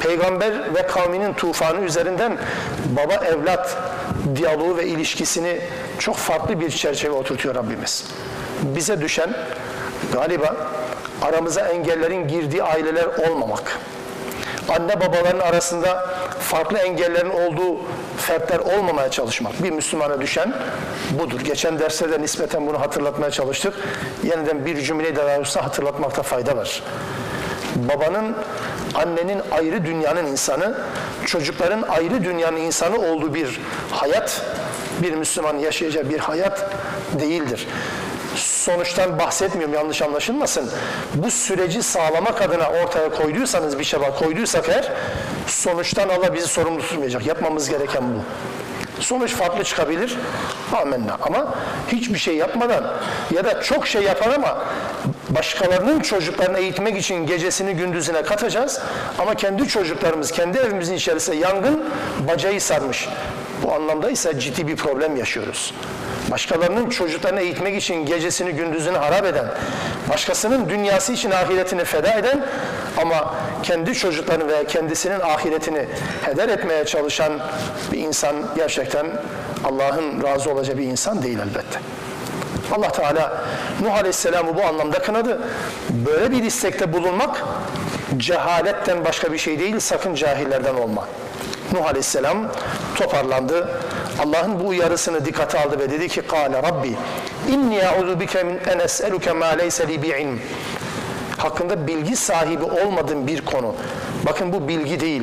[0.01, 2.39] peygamber ve kavminin tufanı üzerinden
[2.87, 3.77] baba evlat
[4.37, 5.61] diyaloğu ve ilişkisini
[5.99, 8.05] çok farklı bir çerçeve oturtuyor Rabbimiz.
[8.63, 9.35] Bize düşen
[10.13, 10.57] galiba
[11.23, 13.79] aramıza engellerin girdiği aileler olmamak.
[14.69, 16.09] Anne babaların arasında
[16.41, 17.77] farklı engellerin olduğu
[18.17, 19.63] fertler olmamaya çalışmak.
[19.63, 20.55] Bir Müslümana düşen
[21.11, 21.41] budur.
[21.41, 23.75] Geçen derslerde nispeten bunu hatırlatmaya çalıştık.
[24.25, 26.83] Yeniden bir cümleyi daha olsa hatırlatmakta fayda var.
[27.77, 28.37] Babanın,
[28.95, 30.75] annenin ayrı dünyanın insanı,
[31.27, 34.43] çocukların ayrı dünyanın insanı olduğu bir hayat,
[35.03, 36.71] bir Müslüman yaşayacağı bir hayat
[37.21, 37.67] değildir
[38.63, 40.71] sonuçtan bahsetmiyorum yanlış anlaşılmasın.
[41.15, 44.93] Bu süreci sağlamak adına ortaya koyduysanız bir çaba koyduysak eğer
[45.47, 47.27] sonuçtan Allah bizi sorumlu tutmayacak.
[47.27, 48.23] Yapmamız gereken bu.
[49.03, 50.19] Sonuç farklı çıkabilir.
[50.83, 51.17] Amenna.
[51.23, 51.55] Ama
[51.89, 52.85] hiçbir şey yapmadan
[53.35, 54.59] ya da çok şey yapar ama
[55.29, 58.81] başkalarının çocuklarını eğitmek için gecesini gündüzüne katacağız.
[59.19, 61.85] Ama kendi çocuklarımız, kendi evimizin içerisinde yangın
[62.29, 63.09] bacayı sarmış.
[63.63, 65.75] Bu anlamda ise ciddi bir problem yaşıyoruz.
[66.31, 69.47] Başkalarının çocuklarını eğitmek için gecesini gündüzünü harap eden,
[70.11, 72.47] başkasının dünyası için ahiretini feda eden
[73.03, 75.87] ama kendi çocuklarını ve kendisinin ahiretini
[76.23, 77.33] heder etmeye çalışan
[77.93, 79.07] bir insan gerçekten
[79.65, 81.79] Allah'ın razı olacağı bir insan değil elbette.
[82.73, 83.45] Allah Teala
[83.83, 85.41] Nuh Aleyhisselam'ı bu anlamda kınadı.
[85.91, 87.45] Böyle bir istekte bulunmak
[88.17, 91.09] cehaletten başka bir şey değil, sakın cahillerden olma.
[91.73, 92.37] Nuh Aleyhisselam
[92.95, 93.69] toparlandı.
[94.19, 96.95] Allah'ın bu uyarısını dikkate aldı ve dedi ki Kale Rabbi
[97.49, 100.41] inni e'udu bike min en es'eluke ma leyse li bi'ilm
[101.43, 103.75] hakkında bilgi sahibi olmadığım bir konu.
[104.27, 105.23] Bakın bu bilgi değil.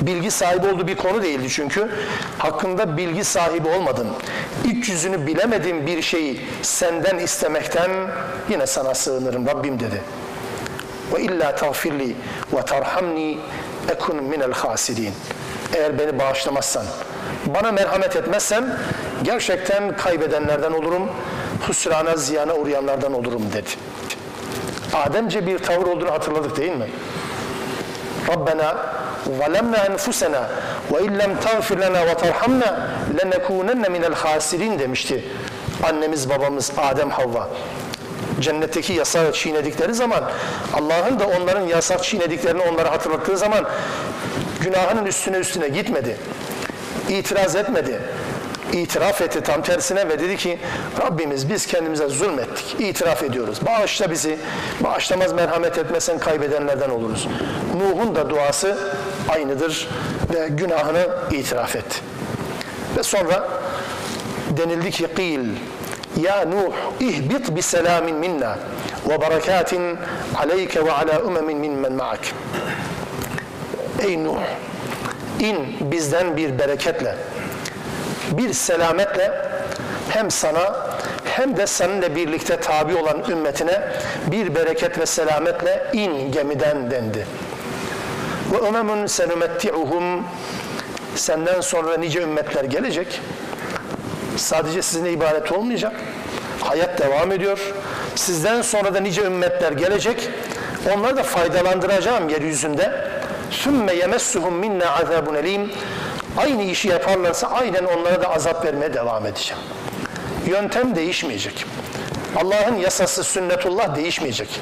[0.00, 1.90] Bilgi sahibi olduğu bir konu değildi çünkü.
[2.38, 4.06] Hakkında bilgi sahibi olmadım.
[4.64, 7.90] İç yüzünü bilemediğim bir şeyi senden istemekten
[8.50, 10.02] yine sana sığınırım Rabbim dedi.
[11.14, 12.16] Ve illa tağfirli
[12.52, 13.38] ve tarhamni
[13.92, 15.14] ekun minel hasirin.
[15.74, 16.84] Eğer beni bağışlamazsan,
[17.46, 18.64] bana merhamet etmezsen
[19.22, 21.10] gerçekten kaybedenlerden olurum,
[21.66, 23.70] husrana, ziyana uğrayanlardan olurum dedi.
[24.94, 26.90] Ademce bir tavır olduğunu hatırladık değil mi?
[28.28, 28.76] Rabbena
[29.86, 30.48] enfusena
[30.92, 35.24] ve illem tağfir lena ve terhamna lenekunenne minel hasirin demişti.
[35.82, 37.48] Annemiz babamız Adem Havva.
[38.40, 40.24] Cennetteki yasağı çiğnedikleri zaman
[40.74, 43.64] Allah'ın da onların yasak çiğnediklerini onlara hatırlattığı zaman
[44.64, 46.16] günahının üstüne üstüne gitmedi.
[47.08, 48.00] İtiraz etmedi.
[48.72, 50.58] itiraf etti tam tersine ve dedi ki
[51.00, 52.80] Rabbimiz biz kendimize zulmettik.
[52.80, 53.58] İtiraf ediyoruz.
[53.66, 54.38] Bağışla bizi.
[54.80, 57.28] Bağışlamaz merhamet etmesen kaybedenlerden oluruz.
[57.76, 58.78] Nuh'un da duası
[59.28, 59.88] aynıdır
[60.34, 61.96] ve günahını itiraf etti.
[62.96, 63.48] Ve sonra
[64.50, 65.40] denildi ki qil
[66.22, 68.58] ya Nuh ihbit bi selamin minna
[69.08, 69.98] ve berekatin
[70.36, 72.20] aleyke ve ala umemin mimmen ma'ak.
[74.04, 74.36] Ey Nuh
[75.40, 77.16] in bizden bir bereketle
[78.32, 79.32] bir selametle
[80.08, 80.86] hem sana
[81.24, 83.82] hem de seninle birlikte tabi olan ümmetine
[84.26, 87.26] bir bereket ve selametle in gemiden dendi.
[88.52, 90.24] Ve umemun senumetti'uhum
[91.14, 93.20] senden sonra nice ümmetler gelecek.
[94.36, 95.92] Sadece sizinle ibaret olmayacak.
[96.60, 97.58] Hayat devam ediyor.
[98.14, 100.30] Sizden sonra da nice ümmetler gelecek.
[100.94, 103.14] Onları da faydalandıracağım yeryüzünde.
[103.63, 105.67] ثُمَّ يَمَسُّهُمْ مِنَّا عَذَابٌ اَلِيمٌ
[106.37, 109.63] Aynı işi yaparlarsa aynen onlara da azap vermeye devam edeceğim.
[110.45, 111.65] Yöntem değişmeyecek.
[112.35, 114.61] Allah'ın yasası sünnetullah değişmeyecek.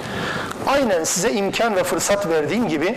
[0.68, 2.96] Aynen size imkan ve fırsat verdiğim gibi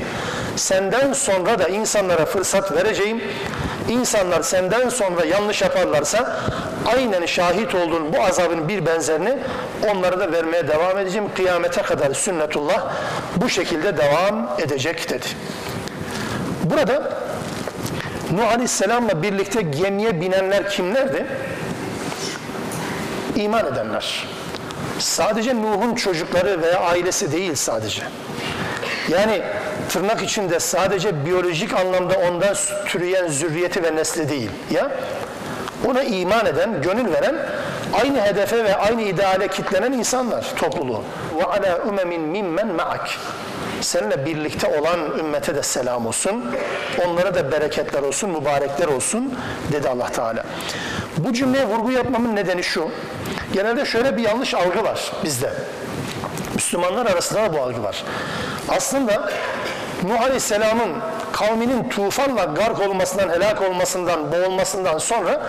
[0.56, 3.22] senden sonra da insanlara fırsat vereceğim.
[3.88, 6.36] İnsanlar senden sonra yanlış yaparlarsa
[6.86, 9.38] aynen şahit olduğun bu azabın bir benzerini
[9.90, 11.28] onlara da vermeye devam edeceğim.
[11.36, 12.92] Kıyamete kadar sünnetullah
[13.36, 15.26] bu şekilde devam edecek dedi.
[16.69, 17.11] Burada
[18.31, 21.25] Nuh Aleyhisselam'la birlikte gemiye binenler kimlerdi?
[23.35, 24.27] İman edenler.
[24.99, 28.01] Sadece Nuh'un çocukları veya ailesi değil sadece.
[29.09, 29.41] Yani
[29.89, 34.49] tırnak içinde sadece biyolojik anlamda ondan türeyen zürriyeti ve nesli değil.
[34.71, 34.91] Ya
[35.87, 37.35] ona iman eden, gönül veren,
[38.03, 41.03] aynı hedefe ve aynı ideale kitlenen insanlar topluluğu.
[41.37, 43.09] Ve ala umemin mimmen ma'ak.
[43.85, 46.45] Seninle birlikte olan ümmete de selam olsun.
[47.05, 49.33] Onlara da bereketler olsun, mübarekler olsun
[49.71, 50.43] dedi Allah Teala.
[51.17, 52.89] Bu cümleye vurgu yapmamın nedeni şu.
[53.53, 55.53] Genelde şöyle bir yanlış algı var bizde.
[56.55, 58.03] Müslümanlar arasında da bu algı var.
[58.69, 59.31] Aslında
[60.03, 60.91] Nuh Aleyhisselam'ın
[61.31, 65.41] kavminin tufanla gark olmasından, helak olmasından, boğulmasından sonra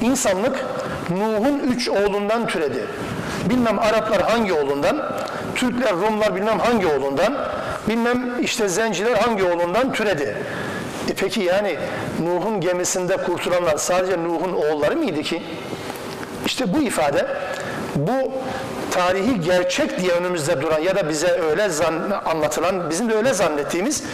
[0.00, 0.64] insanlık
[1.10, 2.84] Nuh'un üç oğlundan türedi.
[3.44, 5.12] Bilmem Araplar hangi oğlundan,
[5.54, 7.36] Türkler, Rumlar bilmem hangi oğlundan,
[7.88, 10.36] bilmem işte Zenciler hangi oğlundan türedi.
[11.10, 11.76] E peki yani
[12.22, 15.42] Nuh'un gemisinde kurtulanlar sadece Nuh'un oğulları mıydı ki?
[16.46, 17.26] İşte bu ifade,
[17.96, 18.32] bu
[18.90, 21.68] tarihi gerçek diye önümüzde duran ya da bize öyle
[22.24, 24.04] anlatılan, bizim de öyle zannettiğimiz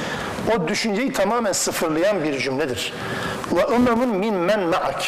[0.57, 2.93] o düşünceyi tamamen sıfırlayan bir cümledir.
[3.53, 5.03] Ve ummemun min men ma'ak.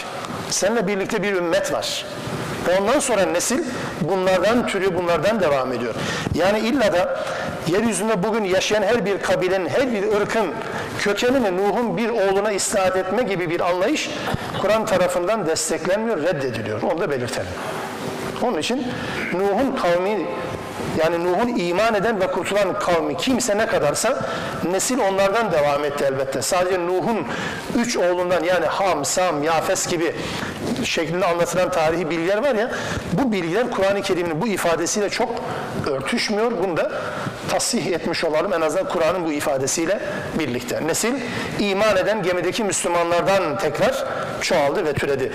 [0.51, 2.05] Seninle birlikte bir ümmet var.
[2.79, 3.59] Ondan sonra nesil
[4.01, 5.95] bunlardan türü bunlardan devam ediyor.
[6.35, 7.25] Yani illa da
[7.67, 10.47] yeryüzünde bugün yaşayan her bir kabilenin, her bir ırkın
[10.99, 14.11] kökenini Nuh'un bir oğluna isnat etme gibi bir anlayış
[14.61, 16.83] Kur'an tarafından desteklenmiyor, reddediliyor.
[16.83, 17.53] Onu da belirtelim.
[18.43, 18.87] Onun için
[19.33, 20.27] Nuh'un kavmi
[20.99, 24.19] yani Nuh'un iman eden ve kurtulan kavmi kimse ne kadarsa
[24.71, 26.43] nesil onlardan devam etti elbette.
[26.43, 27.27] Sadece Nuh'un
[27.77, 30.15] üç oğlundan yani Ham, Sam, Yafes gibi
[30.85, 32.71] şeklinde anlatılan tarihi bilgiler var ya
[33.13, 35.31] bu bilgiler Kur'an-ı Kerim'in bu ifadesiyle çok
[35.87, 36.53] örtüşmüyor.
[36.65, 36.93] Bunu da
[37.53, 40.01] tasih etmiş olalım en azından Kur'an'ın bu ifadesiyle
[40.39, 40.87] birlikte.
[40.87, 41.15] Nesil
[41.59, 44.05] iman eden gemideki Müslümanlardan tekrar
[44.41, 45.33] çoğaldı ve türedi.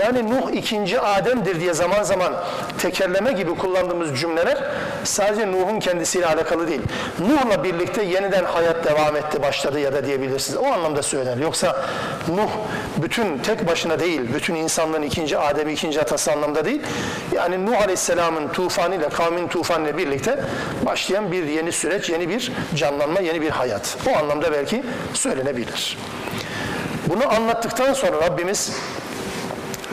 [0.00, 2.32] Yani Nuh ikinci Adem'dir diye zaman zaman
[2.78, 4.58] tekerleme gibi kullandığımız cümleler
[5.04, 6.80] sadece Nuh'un kendisiyle alakalı değil.
[7.18, 10.58] Nuh'la birlikte yeniden hayat devam etti, başladı ya da diyebilirsiniz.
[10.58, 11.42] O anlamda söylenir.
[11.42, 11.84] Yoksa
[12.28, 12.50] Nuh
[12.96, 16.82] bütün tek başına değil, bütün insanların ikinci Adem'i, ikinci atası anlamda değil.
[17.34, 20.40] Yani Nuh Aleyhisselam'ın tufanıyla, kavmin tufanıyla birlikte
[20.86, 23.96] başlayan bir yeni süreç, yeni bir canlanma, yeni bir hayat.
[24.08, 24.82] O anlamda belki
[25.14, 25.98] söylenebilir.
[27.06, 28.72] Bunu anlattıktan sonra Rabbimiz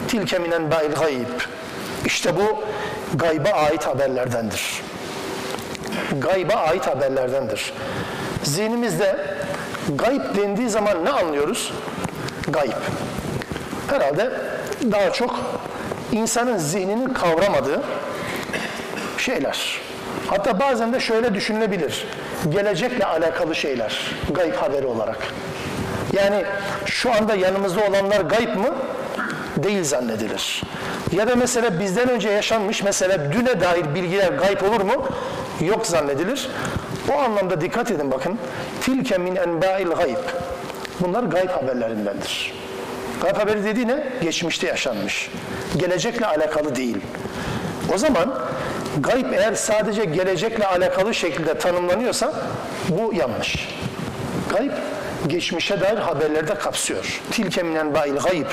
[0.07, 1.27] tilke minen ba'il gayb.
[2.05, 2.63] İşte bu
[3.13, 4.81] gayba ait haberlerdendir.
[6.19, 7.73] Gayba ait haberlerdendir.
[8.43, 9.17] Zihnimizde
[9.95, 11.73] gayb dendiği zaman ne anlıyoruz?
[12.47, 12.71] Gayb.
[13.89, 14.31] Herhalde
[14.91, 15.35] daha çok
[16.11, 17.81] insanın zihninin kavramadığı
[19.17, 19.84] şeyler.
[20.27, 22.07] Hatta bazen de şöyle düşünülebilir.
[22.49, 24.11] Gelecekle alakalı şeyler.
[24.33, 25.17] Gayb haberi olarak.
[26.13, 26.45] Yani
[26.85, 28.75] şu anda yanımızda olanlar gayb mı?
[29.57, 30.63] Değil zannedilir.
[31.11, 35.05] Ya da mesela bizden önce yaşanmış mesela düne dair bilgiler gayb olur mu?
[35.61, 36.49] Yok zannedilir.
[37.13, 38.39] O anlamda dikkat edin bakın.
[38.81, 40.17] Tilke min enba'il gayb.
[40.99, 42.53] Bunlar gayb haberlerindendir.
[43.21, 44.03] Gayb haberi dediği ne?
[44.21, 45.29] Geçmişte yaşanmış.
[45.77, 46.97] Gelecekle alakalı değil.
[47.93, 48.33] O zaman
[48.99, 52.33] gayb eğer sadece gelecekle alakalı şekilde tanımlanıyorsa
[52.89, 53.69] bu yanlış.
[54.49, 54.71] Gayb
[55.27, 57.21] geçmişe dair haberleri de kapsıyor.
[57.31, 58.45] Tilke minen ba'il gayb.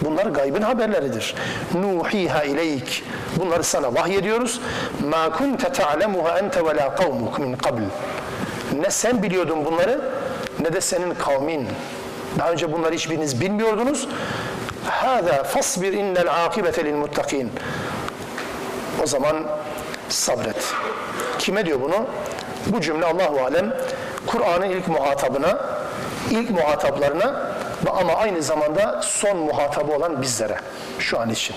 [0.00, 1.34] Bunlar gaybın haberleridir.
[1.74, 3.04] Nuhiha ileyk.
[3.36, 4.60] Bunları sana vahyediyoruz.
[5.08, 7.82] Ma kunte ta'lemuha ente ve la kavmuk min qabl.
[8.80, 10.00] Ne sen biliyordun bunları
[10.60, 11.68] ne de senin kavmin.
[12.38, 14.08] Daha önce bunları hiçbiriniz bilmiyordunuz.
[14.86, 17.50] Hâzâ fasbir innel âkibete lil muttakin.
[19.02, 19.36] O zaman
[20.08, 20.74] sabret.
[21.38, 22.06] Kime diyor bunu?
[22.66, 23.76] Bu cümle Allahu alem
[24.26, 25.58] Kur'an'ın ilk muhatabına,
[26.30, 27.56] ilk muhataplarına
[28.00, 30.56] ama aynı zamanda son muhatabı olan bizlere
[30.98, 31.56] şu an için.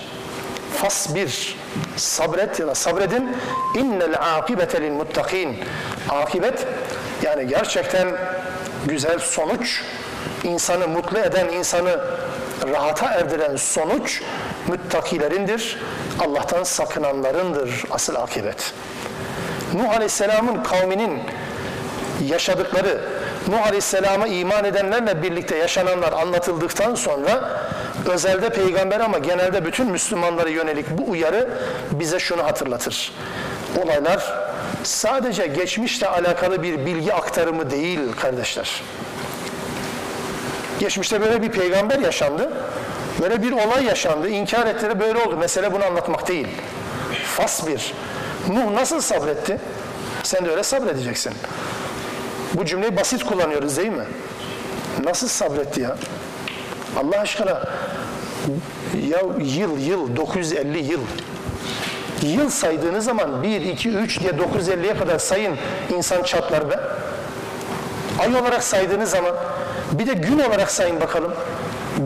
[0.76, 1.56] Fasbir,
[1.96, 3.36] sabret ya da sabredin.
[3.74, 5.58] İnnel akibete lil muttakin.
[6.08, 6.66] Akibet
[7.22, 8.08] yani gerçekten
[8.86, 9.82] güzel sonuç,
[10.44, 12.00] insanı mutlu eden, insanı
[12.72, 14.22] rahata erdiren sonuç
[14.68, 15.78] müttakilerindir.
[16.20, 18.72] Allah'tan sakınanlarındır asıl akibet.
[19.74, 21.20] Nuh Aleyhisselam'ın kavminin
[22.26, 23.00] yaşadıkları,
[23.48, 27.50] Nuh Aleyhisselam'a iman edenlerle birlikte yaşananlar anlatıldıktan sonra
[28.06, 31.48] özelde peygamber ama genelde bütün Müslümanlara yönelik bu uyarı
[31.90, 33.12] bize şunu hatırlatır.
[33.84, 34.34] Olaylar
[34.82, 38.82] sadece geçmişle alakalı bir bilgi aktarımı değil kardeşler.
[40.80, 42.50] Geçmişte böyle bir peygamber yaşandı.
[43.20, 44.28] Böyle bir olay yaşandı.
[44.28, 45.36] İnkar ettiler böyle oldu.
[45.36, 46.46] Mesele bunu anlatmak değil.
[47.36, 47.94] Fas bir.
[48.48, 49.58] Nuh nasıl sabretti?
[50.22, 51.32] Sen de öyle sabredeceksin.
[52.54, 54.04] Bu cümleyi basit kullanıyoruz değil mi?
[55.04, 55.96] Nasıl sabretti ya?
[56.96, 57.62] Allah aşkına
[59.08, 61.00] ya yıl yıl 950 yıl
[62.22, 65.56] yıl saydığınız zaman 1, 2, 3 diye 950'ye kadar sayın
[65.96, 66.80] insan çatlar be.
[68.18, 69.34] Ay olarak saydığınız zaman
[69.92, 71.32] bir de gün olarak sayın bakalım.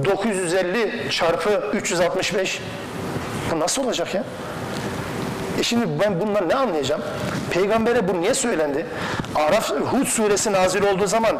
[0.04, 2.61] 950 çarpı 365
[3.52, 4.24] bu nasıl olacak ya?
[5.59, 7.02] E şimdi ben bundan ne anlayacağım?
[7.50, 8.87] Peygambere bu niye söylendi?
[9.35, 11.38] Araf Hud suresi nazil olduğu zaman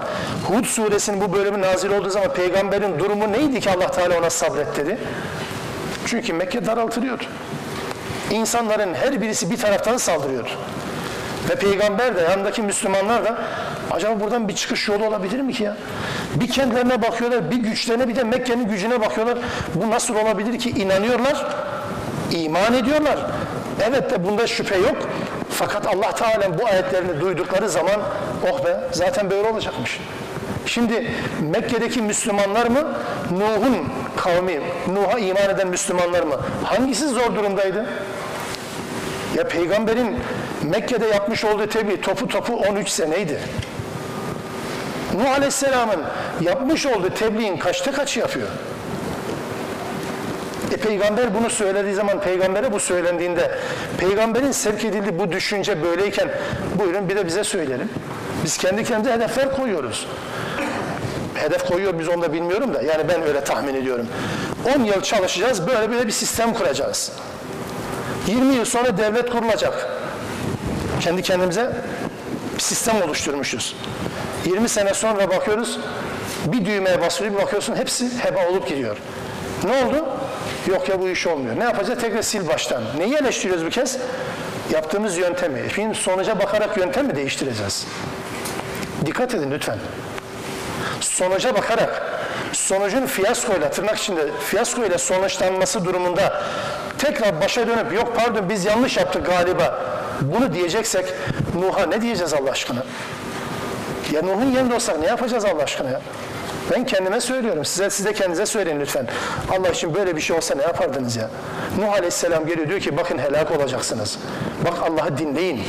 [0.49, 4.77] Hud suresinin bu bölümü nazil olduğu zaman peygamberin durumu neydi ki Allah Teala ona sabret
[4.77, 4.99] dedi?
[6.07, 7.25] Çünkü Mekke daraltılıyordu.
[8.31, 10.51] İnsanların her birisi bir taraftan saldırıyordu.
[11.51, 13.39] Ve peygamber de yanındaki Müslümanlar da
[13.91, 15.77] acaba buradan bir çıkış yolu olabilir mi ki ya?
[16.35, 19.39] Bir kendilerine bakıyorlar, bir güçlerine bir de Mekke'nin gücüne bakıyorlar.
[19.75, 20.71] Bu nasıl olabilir ki?
[20.71, 21.47] İnanıyorlar,
[22.31, 23.19] iman ediyorlar.
[23.89, 24.97] Evet de bunda şüphe yok.
[25.51, 28.01] Fakat Allah Teala bu ayetlerini duydukları zaman
[28.53, 30.01] oh be zaten böyle olacakmış.
[30.67, 32.95] Şimdi Mekke'deki Müslümanlar mı?
[33.31, 33.77] Nuh'un
[34.17, 34.61] kavmi,
[34.93, 36.35] Nuh'a iman eden Müslümanlar mı?
[36.65, 37.87] Hangisi zor durumdaydı?
[39.37, 40.17] Ya peygamberin
[40.63, 43.41] Mekke'de yapmış olduğu tebliğ topu topu 13 seneydi.
[45.15, 46.01] Nuh Aleyhisselam'ın
[46.41, 48.49] yapmış olduğu tebliğin kaçta kaçı yapıyor?
[50.73, 53.59] E peygamber bunu söylediği zaman peygambere bu söylendiğinde
[53.99, 56.29] peygamberin sevk edildiği bu düşünce böyleyken
[56.79, 57.89] buyurun bir de bize söyleyelim.
[58.45, 60.07] Biz kendi kendimize hedefler koyuyoruz.
[61.35, 64.07] Hedef koyuyor biz onu da bilmiyorum da yani ben öyle tahmin ediyorum.
[64.77, 67.13] 10 yıl çalışacağız böyle böyle bir sistem kuracağız.
[68.27, 69.89] 20 yıl sonra devlet kurulacak.
[71.01, 71.73] Kendi kendimize
[72.55, 73.77] bir sistem oluşturmuşuz.
[74.45, 75.79] 20 sene sonra bakıyoruz
[76.47, 78.97] bir düğmeye basıyor bir bakıyorsun hepsi heba olup gidiyor.
[79.65, 80.05] Ne oldu?
[80.67, 81.59] Yok ya bu iş olmuyor.
[81.59, 82.01] Ne yapacağız?
[82.01, 82.83] Tekrar sil baştan.
[82.99, 83.99] Neyi eleştiriyoruz bu kez?
[84.73, 85.63] Yaptığımız yöntemi.
[85.75, 87.87] Şimdi sonuca bakarak yöntem mi değiştireceğiz?
[89.07, 89.79] Dikkat edin lütfen.
[91.01, 92.03] Sonuca bakarak
[92.53, 96.43] sonucun fiyaskoyla tırnak içinde fiyaskoyla sonuçlanması durumunda
[96.99, 99.85] tekrar başa dönüp yok pardon biz yanlış yaptık galiba
[100.21, 101.05] bunu diyeceksek
[101.55, 102.83] Nuh'a ne diyeceğiz Allah aşkına?
[104.15, 106.01] Ya Nuh'un yerinde olsak ne yapacağız Allah aşkına ya?
[106.71, 107.65] Ben kendime söylüyorum.
[107.65, 109.07] Size siz de kendinize söyleyin lütfen.
[109.51, 111.31] Allah için böyle bir şey olsa ne yapardınız ya?
[111.79, 114.19] Nuh Aleyhisselam geliyor diyor ki bakın helak olacaksınız.
[114.65, 115.63] Bak Allah'ı dinleyin.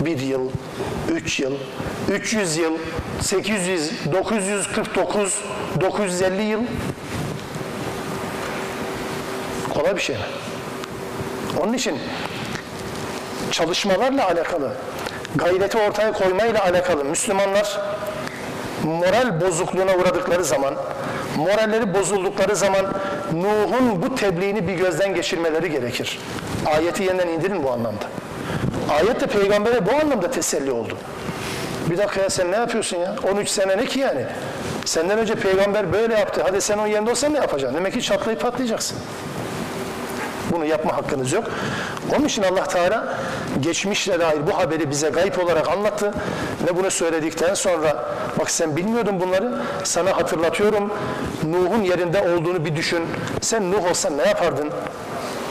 [0.00, 0.50] Bir yıl,
[1.12, 1.52] üç yıl,
[2.12, 2.72] 300 yıl,
[3.20, 5.38] 800, 949,
[5.80, 6.60] 950 yıl.
[9.74, 10.22] Kolay bir şey mi?
[11.62, 11.98] Onun için
[13.50, 14.72] çalışmalarla alakalı,
[15.36, 17.80] gayreti ortaya koymayla alakalı Müslümanlar
[18.84, 20.74] moral bozukluğuna uğradıkları zaman,
[21.36, 22.86] moralleri bozuldukları zaman
[23.32, 26.18] Nuh'un bu tebliğini bir gözden geçirmeleri gerekir.
[26.66, 28.04] Ayeti yeniden indirin bu anlamda.
[28.90, 30.96] Ayet de peygambere bu anlamda teselli oldu.
[31.90, 33.14] Bir dakika ya sen ne yapıyorsun ya?
[33.32, 34.26] 13 sene ne ki yani?
[34.84, 36.42] Senden önce peygamber böyle yaptı.
[36.44, 37.76] Hadi sen onun yerinde olsan ne yapacaksın?
[37.76, 38.98] Demek ki çatlayıp patlayacaksın.
[40.52, 41.44] Bunu yapma hakkınız yok.
[42.16, 43.18] Onun için Allah Teala
[43.60, 46.12] geçmişle dair bu haberi bize gayip olarak anlattı
[46.66, 48.04] ve bunu söyledikten sonra
[48.38, 49.52] bak sen bilmiyordun bunları
[49.84, 50.92] sana hatırlatıyorum.
[51.44, 53.02] Nuh'un yerinde olduğunu bir düşün.
[53.40, 54.70] Sen Nuh olsan ne yapardın?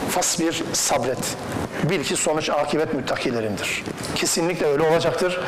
[0.10, 1.38] Fasbir, sabret.
[1.84, 3.84] Bil ki sonuç akibet müttakilerindir.
[4.16, 5.40] Kesinlikle öyle olacaktır.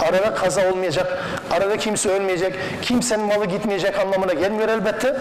[0.00, 5.16] Arada kaza olmayacak, arada kimse ölmeyecek, kimsenin malı gitmeyecek anlamına gelmiyor elbette.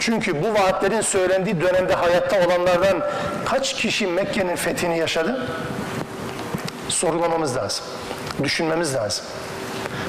[0.00, 3.02] Çünkü bu vaatlerin söylendiği dönemde hayatta olanlardan
[3.44, 5.46] kaç kişi Mekke'nin fethini yaşadı?
[6.88, 7.84] Sorgulamamız lazım.
[8.42, 9.24] Düşünmemiz lazım.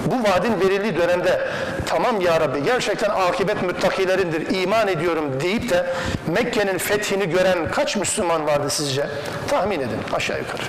[0.06, 1.48] Bu vaadin verildiği dönemde
[1.86, 5.86] tamam ya Rabbi gerçekten akibet müttakilerindir, iman ediyorum deyip de
[6.28, 9.08] Mekke'nin fethini gören kaç Müslüman vardı sizce?
[9.48, 10.62] Tahmin edin aşağı yukarı.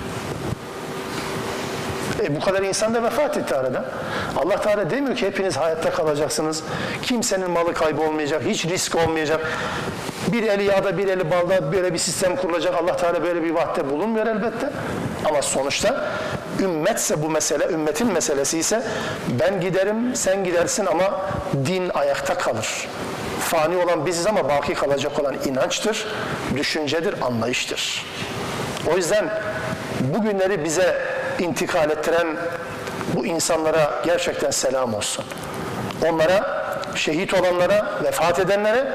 [2.23, 3.85] E bu kadar insan da vefat etti arada.
[4.37, 6.63] Allah Teala demiyor ki hepiniz hayatta kalacaksınız.
[7.01, 9.41] Kimsenin malı kaybolmayacak, hiç risk olmayacak.
[10.27, 12.75] Bir eli yağda bir eli balda böyle bir sistem kurulacak.
[12.75, 14.69] Allah Teala böyle bir vaatte bulunmuyor elbette.
[15.25, 16.05] Ama sonuçta
[16.61, 18.83] ümmetse bu mesele, ümmetin meselesi ise
[19.39, 21.21] ben giderim, sen gidersin ama
[21.65, 22.87] din ayakta kalır.
[23.39, 26.07] Fani olan biziz ama baki kalacak olan inançtır,
[26.55, 28.05] düşüncedir, anlayıştır.
[28.93, 29.29] O yüzden
[29.99, 31.01] bugünleri bize
[31.39, 32.27] intikal ettiren
[33.13, 35.25] bu insanlara gerçekten selam olsun.
[36.09, 38.93] Onlara, şehit olanlara, vefat edenlere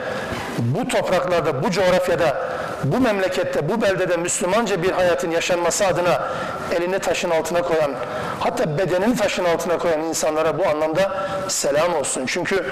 [0.59, 2.37] bu topraklarda, bu coğrafyada,
[2.85, 6.29] bu memlekette, bu beldede Müslümanca bir hayatın yaşanması adına
[6.77, 7.93] elini taşın altına koyan,
[8.41, 12.27] hatta bedenini taşın altına koyan insanlara bu anlamda selam olsun.
[12.27, 12.67] Çünkü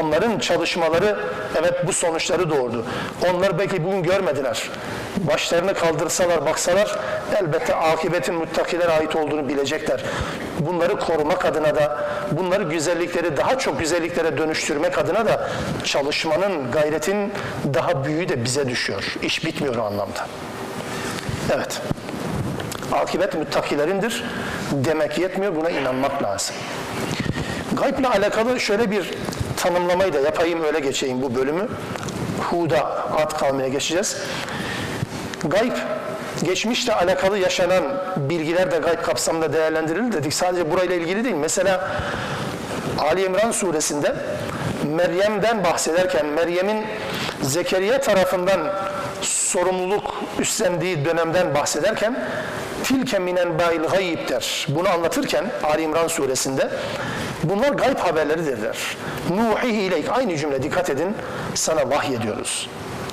[0.00, 1.18] onların çalışmaları
[1.58, 2.84] evet bu sonuçları doğurdu.
[3.30, 4.70] Onlar belki bugün görmediler.
[5.16, 6.98] Başlarını kaldırsalar, baksalar
[7.40, 10.04] elbette akibetin muttakilere ait olduğunu bilecekler.
[10.60, 15.50] Bunları korumak adına da, bunları güzellikleri daha çok güzelliklere dönüştürmek adına da
[15.84, 17.32] çalışmanın, gayretin
[17.74, 19.16] daha büyüğü de bize düşüyor.
[19.22, 20.26] İş bitmiyor o anlamda.
[21.54, 21.80] Evet.
[22.92, 24.24] Akibet müttakilerindir
[24.72, 26.56] demek yetmiyor, buna inanmak lazım.
[27.72, 29.14] Gaybla alakalı şöyle bir
[29.56, 31.68] tanımlamayı da yapayım, öyle geçeyim bu bölümü.
[32.50, 32.86] Huda
[33.16, 34.16] ad kavmine geçeceğiz.
[35.44, 35.72] Gayb,
[36.42, 37.84] geçmişle alakalı yaşanan
[38.16, 40.34] bilgiler de gayb kapsamında değerlendirilir dedik.
[40.34, 41.36] Sadece burayla ilgili değil.
[41.36, 41.90] Mesela
[42.98, 44.16] Ali İmran suresinde
[44.84, 46.86] Meryem'den bahsederken Meryem'in
[47.42, 48.72] Zekeriya tarafından
[49.22, 52.28] sorumluluk üstlendiği dönemden bahsederken
[52.84, 54.66] tilke minen bâil gayib der.
[54.68, 56.70] Bunu anlatırken Ali İmran suresinde
[57.42, 58.76] bunlar gayb haberleridirler.
[59.30, 60.08] Nuhihi ileyk.
[60.12, 61.14] Aynı cümle dikkat edin.
[61.54, 62.68] Sana vahyediyoruz.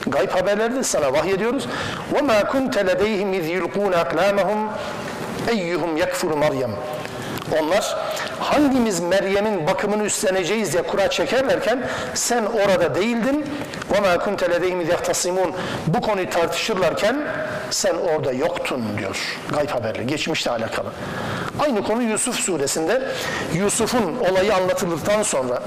[0.07, 0.83] Gayb haberleridir.
[0.83, 1.67] Sana vahyediyoruz.
[2.15, 4.61] وَمَا كُنْتَ لَدَيْهِمْ اِذْ يُلْقُونَ اَقْلَامَهُمْ
[5.49, 6.71] اَيُّهُمْ يَكْفُرُ Meryem.
[7.61, 7.97] Onlar
[8.41, 11.79] hangimiz Meryem'in bakımını üstleneceğiz diye kura çekerlerken
[12.15, 13.47] sen orada değildin.
[13.93, 15.51] وَمَا كُنْتَ لَدَيْهِمْ يَخْتَصِمُونَ
[15.87, 17.17] Bu konuyu tartışırlarken
[17.71, 20.07] sen orada yoktun diyor gayb haberleri.
[20.07, 20.89] Geçmişle alakalı.
[21.61, 23.03] Aynı konu Yusuf suresinde
[23.55, 25.63] Yusuf'un olayı anlatıldıktan sonra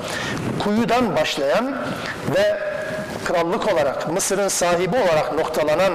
[0.64, 1.76] kuyudan başlayan
[2.36, 2.57] ve
[3.25, 5.93] krallık olarak, Mısır'ın sahibi olarak noktalanan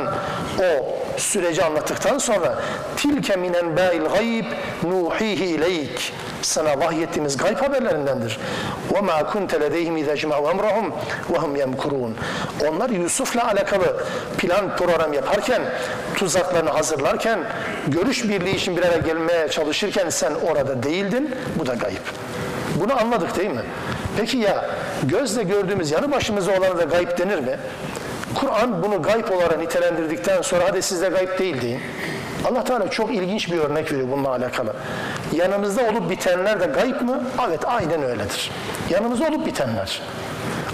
[0.60, 2.62] o süreci anlattıktan sonra
[2.98, 4.46] tilke minen bâil gayb
[4.84, 8.40] nuhihi ileyk sana vahyettiğimiz gayb haberlerindendir.
[8.94, 10.94] Ve ma kunte ledeyhim izâ cema'u emrahum
[11.34, 12.16] ve hum yemkurûn.
[12.68, 14.06] Onlar Yusuf'la alakalı
[14.38, 15.62] plan program yaparken,
[16.16, 17.40] tuzaklarını hazırlarken,
[17.88, 21.36] görüş birliği için bir araya gelmeye çalışırken sen orada değildin.
[21.60, 22.06] Bu da gayb.
[22.81, 23.63] Bunu anladık değil mi?
[24.17, 24.65] Peki ya
[25.03, 27.59] gözle gördüğümüz yanı başımıza olanı da gayb denir mi?
[28.35, 31.81] Kur'an bunu gayb olarak nitelendirdikten sonra hadi sizde gayb değil deyin.
[32.51, 34.73] Allah Teala çok ilginç bir örnek veriyor bununla alakalı.
[35.33, 37.23] Yanımızda olup bitenler de gayb mı?
[37.49, 38.51] Evet aynen öyledir.
[38.91, 40.01] Yanımızda olup bitenler.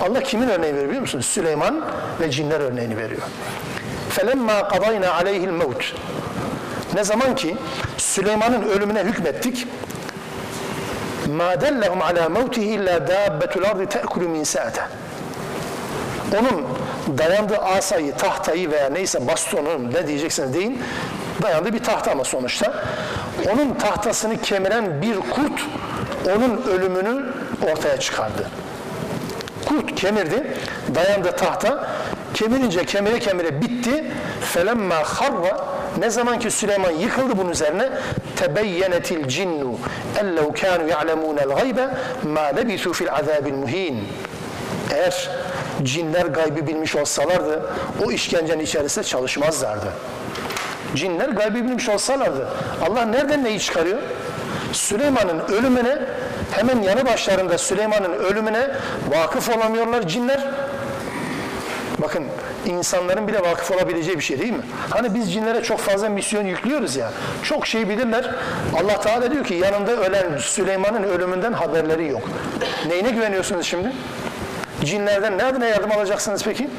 [0.00, 1.26] Allah kimin örneği veriyor biliyor musunuz?
[1.26, 1.84] Süleyman
[2.20, 3.22] ve cinler örneğini veriyor.
[4.16, 5.82] فَلَمَّا قَضَيْنَا عَلَيْهِ الْمَوْتِ
[6.94, 7.56] Ne zaman ki
[7.96, 9.66] Süleyman'ın ölümüne hükmettik,
[11.40, 14.84] مَا دَلَّهُمْ عَلَى مَوْتِهِ اِلَّا دَابَّةُ الْاَرْضِ تَأْكُلُ مِنْ سَاَتَهِ
[16.38, 16.66] Onun
[17.18, 20.82] dayandığı asayı, tahtayı veya neyse bastonu ne diyeceksiniz deyin,
[21.42, 22.84] dayandığı bir tahta ama sonuçta.
[23.52, 25.60] Onun tahtasını kemiren bir kurt
[26.36, 27.24] onun ölümünü
[27.72, 28.48] ortaya çıkardı.
[29.66, 30.46] Kurt kemirdi,
[30.94, 31.88] dayandı tahta,
[32.34, 34.04] kemirince kemire kemire bitti.
[34.40, 37.89] Felemma harra ne zaman ki Süleyman yıkıldı bunun üzerine
[38.35, 39.77] tebeyyenetil cinnu
[40.19, 41.87] ellev kanu ya'lemunel gaybe
[42.23, 44.07] ma lebisu fil azabil muhin.
[44.93, 45.29] Eğer
[45.83, 47.73] cinler gaybı bilmiş olsalardı
[48.05, 49.87] o işkencenin içerisinde çalışmazlardı.
[50.95, 52.47] Cinler gaybı bilmiş olsalardı
[52.89, 53.99] Allah nereden neyi çıkarıyor?
[54.71, 55.97] Süleyman'ın ölümüne
[56.51, 58.69] hemen yanı başlarında Süleyman'ın ölümüne
[59.09, 60.39] vakıf olamıyorlar cinler.
[61.97, 62.23] Bakın
[62.67, 64.63] insanların bile vakıf olabileceği bir şey değil mi?
[64.89, 67.11] Hani biz cinlere çok fazla misyon yüklüyoruz ya.
[67.43, 68.31] Çok şey bilirler.
[68.81, 72.29] Allah Teala diyor ki yanında ölen Süleyman'ın ölümünden haberleri yok.
[72.87, 73.91] Neyine güveniyorsunuz şimdi?
[74.83, 76.69] Cinlerden ne adına yardım alacaksınız peki?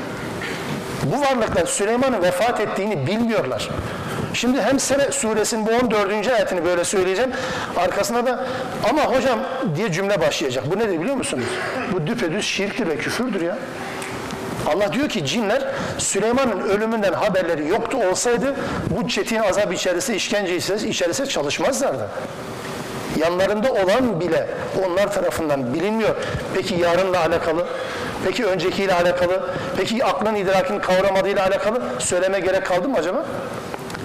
[1.05, 3.70] Bu varlıklar Süleyman'ın vefat ettiğini bilmiyorlar.
[4.34, 6.28] Şimdi hem Sebe suresinin bu 14.
[6.28, 7.30] ayetini böyle söyleyeceğim.
[7.76, 8.47] Arkasına da
[8.91, 9.39] ama hocam
[9.76, 10.64] diye cümle başlayacak.
[10.70, 11.45] Bu nedir biliyor musunuz?
[11.93, 13.59] Bu düpedüz şirktir ve küfürdür ya.
[14.67, 15.62] Allah diyor ki cinler
[15.99, 18.55] Süleyman'ın ölümünden haberleri yoktu olsaydı
[18.91, 22.09] bu çetin azap içerisinde işkence içerisinde çalışmazlardı.
[23.17, 24.49] Yanlarında olan bile
[24.87, 26.17] onlar tarafından bilinmiyor.
[26.55, 27.67] Peki yarınla alakalı?
[28.25, 29.51] Peki öncekiyle alakalı?
[29.77, 31.83] Peki aklın idrakin kavramadığıyla alakalı?
[31.99, 33.25] Söyleme gerek kaldı mı acaba?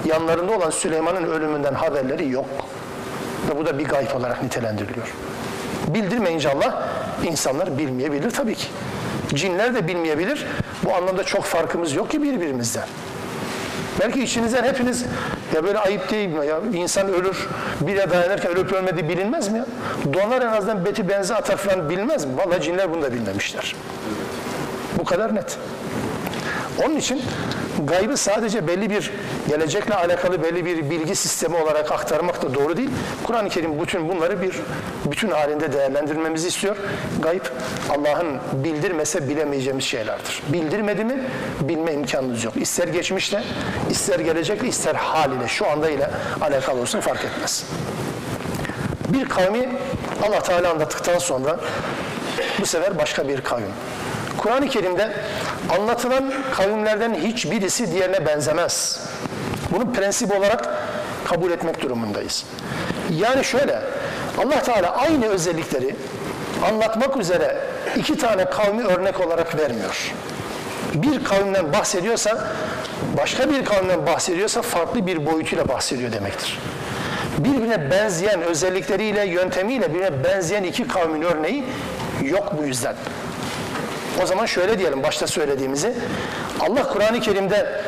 [0.05, 2.45] Yanlarında olan Süleyman'ın ölümünden haberleri yok.
[3.49, 5.07] Ve bu da bir gayb olarak nitelendiriliyor.
[5.87, 6.87] Bildirmeyince Allah
[7.23, 8.67] insanlar bilmeyebilir tabii ki.
[9.33, 10.45] Cinler de bilmeyebilir.
[10.83, 12.87] Bu anlamda çok farkımız yok ki birbirimizden.
[13.99, 15.05] Belki içinizden hepiniz
[15.55, 17.47] ya böyle ayıp değil mi ya insan ölür
[17.81, 19.65] bir de dayanırken ölüp ölmediği bilinmez mi ya?
[20.13, 22.31] Donar en azından beti benzi atar falan bilmez mi?
[22.37, 23.75] Vallahi cinler bunu da bilmemişler.
[24.99, 25.57] Bu kadar net.
[26.85, 27.21] Onun için
[27.87, 29.11] gaybı sadece belli bir
[29.49, 32.89] gelecekle alakalı belli bir bilgi sistemi olarak aktarmak da doğru değil.
[33.23, 34.55] Kur'an-ı Kerim bütün bunları bir
[35.05, 36.75] bütün halinde değerlendirmemizi istiyor.
[37.19, 37.41] Gayb
[37.89, 40.41] Allah'ın bildirmese bilemeyeceğimiz şeylerdir.
[40.47, 41.23] Bildirmedi mi
[41.61, 42.53] bilme imkanımız yok.
[42.57, 43.43] İster geçmişte,
[43.89, 46.09] ister gelecekle, ister hal ile, şu anda ile
[46.41, 47.65] alakalı olsun fark etmez.
[49.09, 49.69] Bir kavmi
[50.27, 51.59] Allah Teala anlattıktan sonra
[52.59, 53.71] bu sefer başka bir kavim.
[54.41, 55.11] Kur'an-ı Kerim'de
[55.69, 58.99] anlatılan kavimlerden hiçbirisi diğerine benzemez.
[59.71, 60.69] Bunu prensip olarak
[61.25, 62.45] kabul etmek durumundayız.
[63.11, 63.81] Yani şöyle,
[64.37, 65.95] Allah Teala aynı özellikleri
[66.69, 67.57] anlatmak üzere
[67.95, 70.13] iki tane kavmi örnek olarak vermiyor.
[70.93, 72.47] Bir kavimden bahsediyorsa,
[73.17, 76.59] başka bir kavimden bahsediyorsa farklı bir boyutuyla bahsediyor demektir.
[77.37, 81.63] Birbirine benzeyen özellikleriyle, yöntemiyle birbirine benzeyen iki kavmin örneği
[82.23, 82.95] yok bu yüzden.
[84.23, 85.93] O zaman şöyle diyelim başta söylediğimizi.
[86.59, 87.81] Allah Kur'an-ı Kerim'de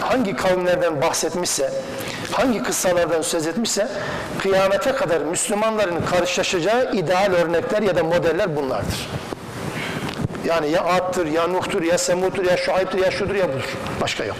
[0.00, 1.72] hangi kavimlerden bahsetmişse,
[2.32, 3.88] hangi kıssalardan söz etmişse
[4.38, 9.08] kıyamete kadar Müslümanların karşılaşacağı ideal örnekler ya da modeller bunlardır.
[10.44, 13.76] Yani ya Ad'tır, ya Nuh'tur, ya Semud'tur, ya Şuayb'tir, ya şudur, ya budur.
[14.00, 14.36] Başka yok.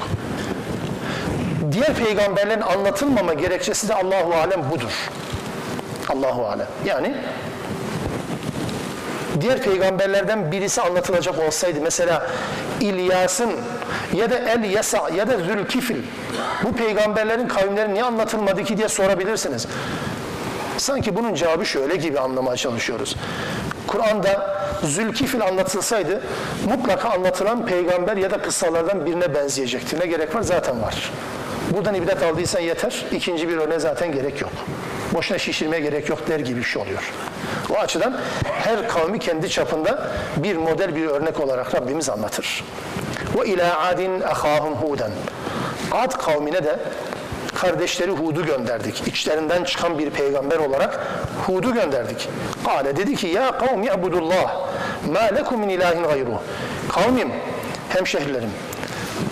[1.72, 4.93] Diğer peygamberlerin anlatılmama gerekçesi de Allahu Alem budur.
[6.09, 6.66] Allahu Alem.
[6.84, 7.14] Yani
[9.40, 12.26] diğer peygamberlerden birisi anlatılacak olsaydı mesela
[12.80, 13.52] İlyas'ın
[14.12, 16.02] ya da El Yasa ya da Zülkifil
[16.64, 19.66] bu peygamberlerin kavimleri niye anlatılmadı ki diye sorabilirsiniz.
[20.78, 23.16] Sanki bunun cevabı şöyle gibi anlamaya çalışıyoruz.
[23.86, 26.20] Kur'an'da Zülkifil anlatılsaydı
[26.68, 30.00] mutlaka anlatılan peygamber ya da kıssalardan birine benzeyecekti.
[30.00, 30.42] Ne gerek var?
[30.42, 31.12] Zaten var.
[31.70, 33.04] Buradan ibret aldıysan yeter.
[33.12, 34.52] İkinci bir örneğe zaten gerek yok.
[35.14, 37.12] Boşuna şişirmeye gerek yok der gibi bir şey oluyor.
[37.70, 42.64] O açıdan her kavmi kendi çapında bir model, bir örnek olarak Rabbimiz anlatır.
[43.38, 45.10] Ve ila adin ahahum huden.
[45.92, 46.78] Ad kavmine de
[47.54, 49.08] kardeşleri Hud'u gönderdik.
[49.08, 51.00] İçlerinden çıkan bir peygamber olarak
[51.46, 52.28] Hud'u gönderdik.
[52.64, 54.56] Kale dedi ki ya kavmi abudullah
[55.12, 56.38] ma lekum min ilahin gayruh.
[56.88, 57.32] Kavmim,
[57.88, 58.50] hemşehrilerim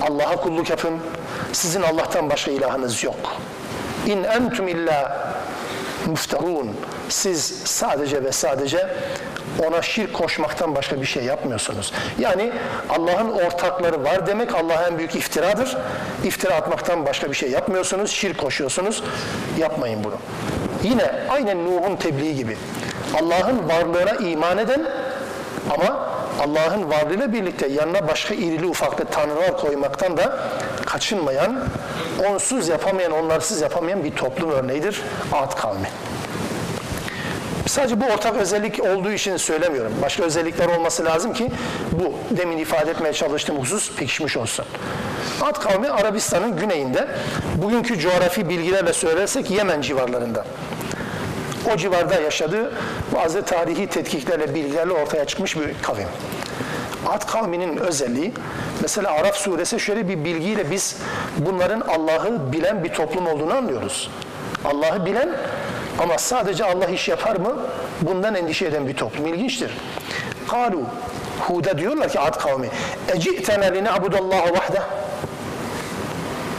[0.03, 0.99] Allah'a kulluk yapın.
[1.53, 3.37] Sizin Allah'tan başka ilahınız yok.
[4.07, 5.31] İn entum illa
[6.07, 6.77] muftarun.
[7.09, 8.89] Siz sadece ve sadece
[9.67, 11.93] ona şirk koşmaktan başka bir şey yapmıyorsunuz.
[12.19, 12.53] Yani
[12.91, 15.77] Allah'ın ortakları var demek Allah'a en büyük iftiradır.
[16.25, 19.03] İftira atmaktan başka bir şey yapmıyorsunuz, şirk koşuyorsunuz.
[19.59, 20.17] Yapmayın bunu.
[20.83, 22.57] Yine aynen Nuh'un tebliği gibi.
[23.15, 24.85] Allah'ın varlığına iman eden
[25.71, 30.39] ama Allah'ın varlığıyla birlikte yanına başka irili ufaklı tanrılar koymaktan da
[30.93, 31.61] kaçınmayan,
[32.29, 35.89] onsuz yapamayan, onlarsız yapamayan bir toplum örneğidir Ad kavmi.
[37.67, 39.93] Sadece bu ortak özellik olduğu için söylemiyorum.
[40.03, 41.51] Başka özellikler olması lazım ki
[41.93, 44.65] bu demin ifade etmeye çalıştığım husus pekişmiş olsun.
[45.43, 47.09] Ad kavmi Arabistan'ın güneyinde,
[47.57, 50.45] bugünkü coğrafi bilgilerle söylersek Yemen civarlarında.
[51.75, 52.73] O civarda yaşadığı
[53.15, 56.09] bazı tarihi tetkiklerle, bilgilerle ortaya çıkmış bir kavim.
[57.09, 58.33] Ad kavminin özelliği,
[58.83, 60.97] mesela Araf suresi şöyle bir bilgiyle biz
[61.39, 64.11] bunların Allah'ı bilen bir toplum olduğunu anlıyoruz.
[64.65, 65.29] Allah'ı bilen
[65.99, 67.57] ama sadece Allah iş yapar mı?
[68.01, 69.27] Bundan endişe eden bir toplum.
[69.27, 69.71] İlginçtir.
[70.49, 70.81] Kalu
[71.41, 72.69] Hud'a diyorlar ki Ad kavmi
[73.09, 74.83] Eci'tena line'abudallaha vahde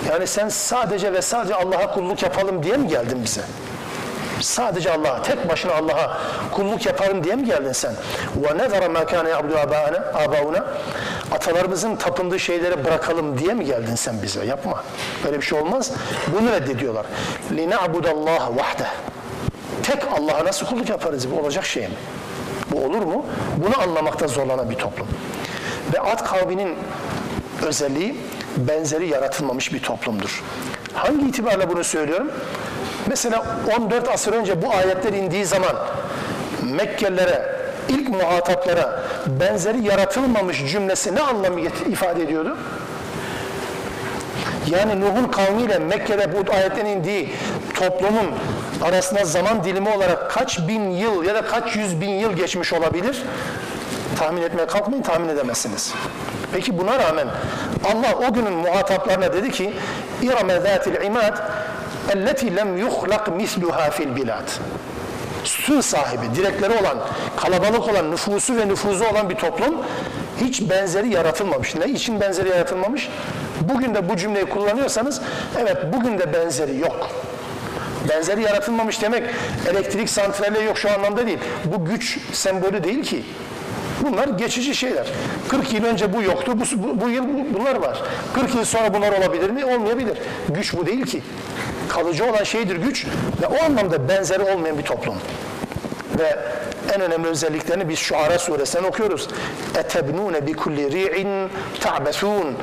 [0.10, 3.42] Yani sen sadece ve sadece Allah'a kulluk yapalım diye mi geldin bize?
[4.41, 6.19] Sadece Allah'a, tek başına Allah'a
[6.53, 7.95] kulluk yaparım diye mi geldin sen?
[8.43, 9.53] وَنَذَرَ مَا كَانَ يَعْبُدُ
[10.13, 10.63] آبَاؤُنَا
[11.33, 14.45] Atalarımızın tapındığı şeyleri bırakalım diye mi geldin sen bize?
[14.45, 14.83] Yapma.
[15.25, 15.93] Böyle bir şey olmaz.
[16.27, 17.07] Bunu reddediyorlar.
[17.53, 18.87] لِنَعْبُدَ اللّٰهَ وَحْدَهِ
[19.83, 21.31] Tek Allah'a nasıl kulluk yaparız?
[21.31, 21.95] Bu olacak şey mi?
[22.71, 23.27] Bu olur mu?
[23.57, 25.07] Bunu anlamakta zorlanan bir toplum.
[25.95, 26.75] Ve Ad kavminin
[27.67, 28.17] özelliği
[28.57, 30.43] benzeri yaratılmamış bir toplumdur.
[30.95, 32.31] Hangi itibarla bunu söylüyorum?
[33.08, 33.44] Mesela
[33.78, 35.76] 14 asır önce bu ayetler indiği zaman
[36.64, 37.56] Mekkelilere,
[37.90, 42.58] ilk muhataplara benzeri yaratılmamış cümlesi ne anlamı ifade ediyordu?
[44.68, 47.30] Yani Nuh'un kavmiyle Mekke'de bu ayetlerin indiği
[47.74, 48.32] toplumun
[48.82, 53.24] arasında zaman dilimi olarak kaç bin yıl ya da kaç yüz bin yıl geçmiş olabilir?
[54.20, 55.94] Tahmin etmeye kalkmayın, tahmin edemezsiniz.
[56.54, 57.28] Peki buna rağmen
[57.86, 59.74] Allah o günün muhataplarına dedi ki
[60.22, 61.38] İrame zâtil imad
[62.10, 64.50] elleti lem yuhlak misluha fil bilad
[65.44, 66.98] su sahibi, direkleri olan,
[67.38, 69.76] kalabalık olan, nüfusu ve nüfuzu olan bir toplum
[70.42, 71.76] hiç benzeri yaratılmamış.
[71.76, 73.10] Ne için benzeri yaratılmamış?
[73.62, 75.22] Bugün de bu cümleyi kullanıyorsanız
[75.60, 77.10] evet bugün de benzeri yok.
[78.10, 79.24] Benzeri yaratılmamış demek
[79.70, 81.40] elektrik santrali yok şu anlamda değil.
[81.66, 83.24] Bu güç sembolü değil ki.
[84.04, 85.08] Bunlar geçici şeyler.
[85.50, 87.24] 40 yıl önce bu yoktu, bu, bu, bu yıl
[87.54, 88.02] bunlar var.
[88.34, 89.66] 40 yıl sonra bunlar olabilir mi?
[89.66, 90.18] Olmayabilir.
[90.50, 91.22] Güç bu değil ki
[91.92, 93.06] kalıcı olan şeydir güç
[93.42, 95.16] ve o anlamda benzeri olmayan bir toplum.
[96.20, 96.40] Ve
[96.96, 99.28] en önemli özelliklerini biz şu Şuara suresinden okuyoruz.
[99.78, 102.58] Etebnune bi kulli ri'in ta'besun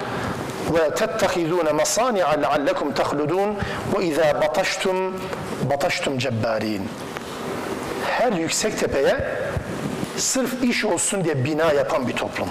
[0.74, 3.56] ve tettehizune masani'a leallekum tehludun
[3.96, 5.14] ve izâ bataştum
[5.70, 6.88] bataştum cebbârin.
[8.06, 9.36] Her yüksek tepeye
[10.16, 12.48] sırf iş olsun diye bina yapan bir toplum.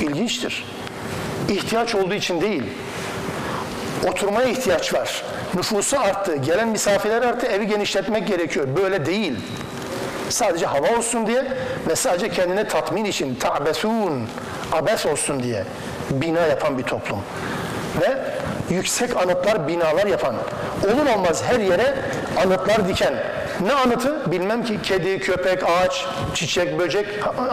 [0.00, 0.64] İlginçtir.
[1.48, 2.62] İhtiyaç olduğu için değil.
[4.08, 5.24] Oturmaya ihtiyaç var.
[5.54, 8.66] Nüfusu arttı, gelen misafirler arttı, evi genişletmek gerekiyor.
[8.82, 9.36] Böyle değil.
[10.28, 11.44] Sadece hava olsun diye
[11.88, 14.28] ve sadece kendine tatmin için ta'besun,
[14.72, 15.64] abes olsun diye
[16.10, 17.18] bina yapan bir toplum.
[18.00, 18.18] Ve
[18.74, 20.34] yüksek anıtlar, binalar yapan,
[20.84, 21.94] olur olmaz her yere
[22.44, 23.14] anıtlar diken.
[23.60, 24.32] Ne anıtı?
[24.32, 27.06] Bilmem ki kedi, köpek, ağaç, çiçek, böcek,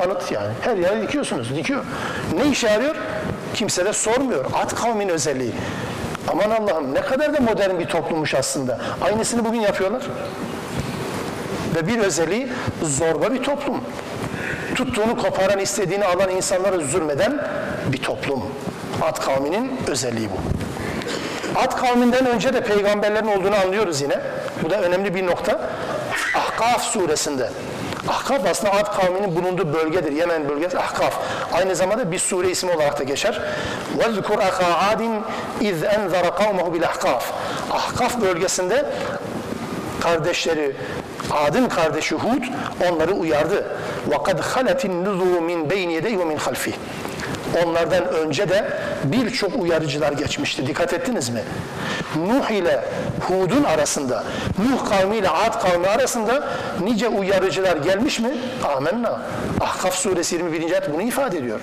[0.04, 0.54] anıt yani.
[0.62, 1.84] Her yere dikiyorsunuz, dikiyor.
[2.36, 2.96] Ne işe yarıyor?
[3.54, 4.46] Kimse de sormuyor.
[4.54, 5.52] At kavmin özelliği.
[6.32, 8.80] Aman Allah'ım ne kadar da modern bir toplummuş aslında.
[9.02, 10.02] Aynısını bugün yapıyorlar.
[11.76, 12.48] Ve bir özelliği
[12.84, 13.82] zorba bir toplum.
[14.76, 17.48] Tuttuğunu koparan, istediğini alan insanlara zulmeden
[17.88, 18.44] bir toplum.
[19.02, 20.38] Ad kavminin özelliği bu.
[21.60, 24.20] Ad kavminden önce de peygamberlerin olduğunu anlıyoruz yine.
[24.64, 25.70] Bu da önemli bir nokta.
[26.36, 27.50] Ahkaf suresinde.
[28.09, 30.13] Ahkaf aslında Ad kavminin bulunduğu bölgedir.
[30.13, 31.19] Yemen bölgesi Ahkaf.
[31.53, 33.43] Aynı zamanda bir sure ismi olarak da geçer.
[33.99, 35.21] وَذْكُرْ أَخَا عَادٍ
[35.61, 37.23] اِذْ اَنْذَرَ قَوْمَهُ بِالْاحْقَافِ
[37.73, 38.87] Ahkaf bölgesinde
[40.01, 40.77] kardeşleri
[41.31, 42.43] Ad'ın kardeşi Hud
[42.91, 43.77] onları uyardı.
[44.11, 46.73] وَقَدْ خَلَتِ النُّذُرُ مِنْ بَيْنِ يَدَيْهِ وَمِنْ خَلْفِهِ
[47.64, 48.66] Onlardan önce de
[49.04, 50.68] birçok uyarıcılar geçmişti.
[50.68, 51.42] Dikkat ettiniz mi?
[52.16, 52.86] Nuh ile
[53.22, 54.24] Hud'un arasında,
[54.58, 56.44] Nuh kavmi ile Ad kavmi arasında
[56.84, 58.30] nice uyarıcılar gelmiş mi?
[58.76, 59.22] Amenna.
[59.62, 60.62] Ahkaf suresi 21.
[60.62, 61.60] ayet bunu ifade ediyor.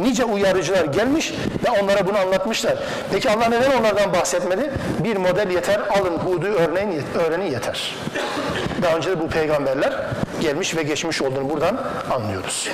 [0.00, 1.34] Nice uyarıcılar gelmiş
[1.66, 2.78] ve onlara bunu anlatmışlar.
[3.12, 4.70] Peki Allah neden onlardan bahsetmedi?
[5.04, 7.94] Bir model yeter, alın Hud'u örneğin, öğrenin yeter.
[8.82, 9.92] Daha önce de bu peygamberler
[10.40, 11.80] gelmiş ve geçmiş olduğunu buradan
[12.10, 12.68] anlıyoruz.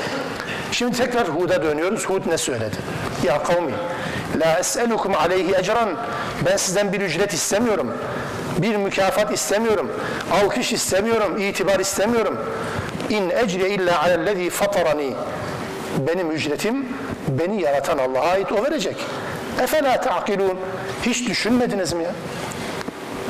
[0.73, 2.05] Şimdi tekrar Hud'a dönüyoruz.
[2.07, 2.77] Hud ne söyledi?
[3.25, 3.73] Ya kavmi,
[4.41, 5.91] la es'elukum aleyhi ecran.
[6.47, 7.93] Ben sizden bir ücret istemiyorum.
[8.59, 9.91] Bir mükafat istemiyorum.
[10.33, 11.39] Alkış istemiyorum.
[11.39, 12.39] itibar istemiyorum.
[13.11, 15.15] İn ecriye illa alellezî fatarani.
[15.99, 16.89] Benim ücretim
[17.29, 18.97] beni yaratan Allah'a ait o verecek.
[19.63, 20.59] Efela ta'kilun.
[21.03, 22.11] Hiç düşünmediniz mi ya?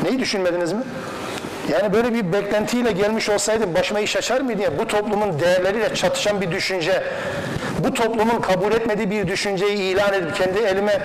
[0.02, 0.82] Neyi düşünmediniz mi?
[1.72, 4.78] Yani böyle bir beklentiyle gelmiş olsaydım başıma iş açar mıydı ya?
[4.78, 7.02] Bu toplumun değerleriyle çatışan bir düşünce,
[7.78, 11.02] bu toplumun kabul etmediği bir düşünceyi ilan edip kendi elime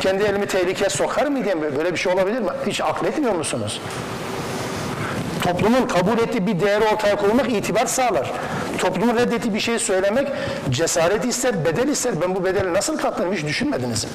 [0.00, 1.76] kendi elimi tehlikeye sokar mıydı?
[1.76, 2.48] Böyle bir şey olabilir mi?
[2.66, 3.80] Hiç akletmiyor musunuz?
[5.42, 8.32] Toplumun kabul ettiği bir değeri ortaya koymak itibar sağlar.
[8.80, 10.28] Toplumun reddettiği bir şey söylemek
[10.70, 12.20] cesaret ister, bedel ister.
[12.20, 14.10] Ben bu bedeli nasıl katlanırım hiç düşünmediniz mi?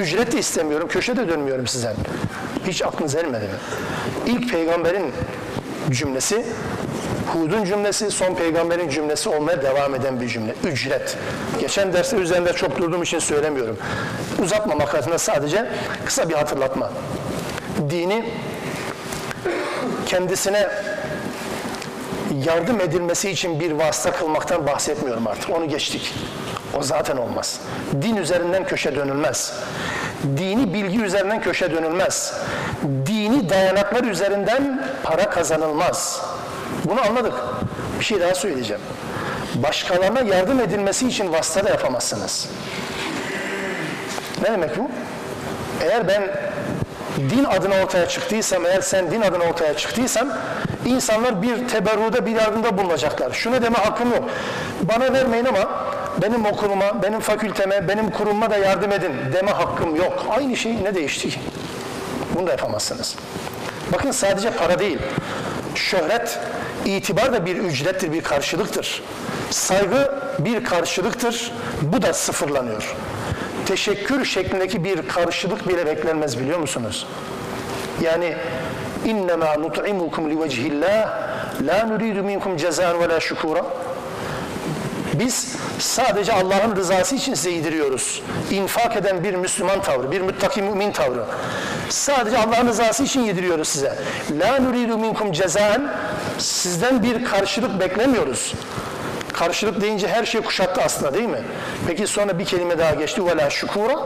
[0.00, 1.94] Ücret de istemiyorum, köşe de dönmüyorum sizden.
[2.66, 3.50] Hiç aklınız ermedi mi?
[4.26, 5.12] İlk peygamberin
[5.90, 6.44] cümlesi,
[7.32, 10.54] Hud'un cümlesi, son peygamberin cümlesi olmaya devam eden bir cümle.
[10.64, 11.16] Ücret.
[11.60, 13.78] Geçen derste üzerinde çok durduğum için söylemiyorum.
[14.42, 15.68] Uzatmamak adına sadece
[16.04, 16.90] kısa bir hatırlatma.
[17.90, 18.24] Dini
[20.06, 20.68] kendisine
[22.46, 25.50] yardım edilmesi için bir vasıta kılmaktan bahsetmiyorum artık.
[25.50, 26.14] Onu geçtik.
[26.74, 27.60] O zaten olmaz.
[28.02, 29.52] Din üzerinden köşe dönülmez.
[30.36, 32.34] Dini bilgi üzerinden köşe dönülmez.
[33.06, 36.20] Dini dayanaklar üzerinden para kazanılmaz.
[36.84, 37.34] Bunu anladık.
[38.00, 38.82] Bir şey daha söyleyeceğim.
[39.54, 42.48] Başkalarına yardım edilmesi için vasıta da yapamazsınız.
[44.42, 44.90] Ne demek bu?
[45.82, 46.22] Eğer ben
[47.18, 50.38] din adına ortaya çıktıysam, eğer sen din adına ortaya çıktıysan,
[50.86, 53.32] insanlar bir teberruda, bir yardımda bulunacaklar.
[53.32, 54.30] Şunu deme hakkım yok.
[54.82, 55.70] Bana vermeyin ama
[56.22, 60.26] benim okuluma, benim fakülteme, benim kurumuma da yardım edin deme hakkım yok.
[60.30, 61.40] Aynı şey ne değişti ki?
[62.34, 63.16] Bunu da yapamazsınız.
[63.92, 64.98] Bakın sadece para değil.
[65.74, 66.38] Şöhret,
[66.84, 69.02] itibar da bir ücrettir, bir karşılıktır.
[69.50, 71.52] Saygı bir karşılıktır.
[71.82, 72.96] Bu da sıfırlanıyor.
[73.66, 77.06] Teşekkür şeklindeki bir karşılık bile beklenmez biliyor musunuz?
[78.00, 78.36] Yani
[79.04, 81.08] innema nut'imukum liwecihillah
[81.66, 83.64] la nuridu minkum cezan ve la şukura.
[85.14, 88.22] Biz sadece Allah'ın rızası için size yediriyoruz.
[88.50, 91.24] İnfak eden bir Müslüman tavrı, bir müttaki mümin tavrı.
[91.88, 93.98] Sadece Allah'ın rızası için yediriyoruz size.
[94.40, 95.92] La nuridu minkum cezan.
[96.38, 98.54] Sizden bir karşılık beklemiyoruz.
[99.32, 101.42] Karşılık deyince her şey kuşattı aslında değil mi?
[101.86, 103.26] Peki sonra bir kelime daha geçti.
[103.26, 103.96] Ve la şukura.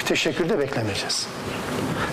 [0.00, 1.26] Bir teşekkür de beklemeyeceğiz.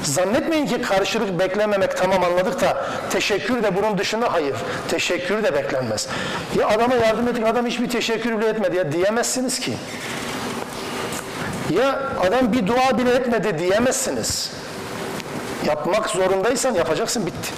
[0.03, 4.55] Zannetmeyin ki karşılık beklememek tamam anladık da teşekkür de bunun dışında hayır.
[4.89, 6.07] Teşekkür de beklenmez.
[6.59, 9.73] Ya adama yardım ettik adam hiçbir teşekkür bile etmedi ya diyemezsiniz ki.
[11.69, 14.51] Ya adam bir dua bile etmedi diyemezsiniz.
[15.65, 17.53] Yapmak zorundaysan yapacaksın bitti.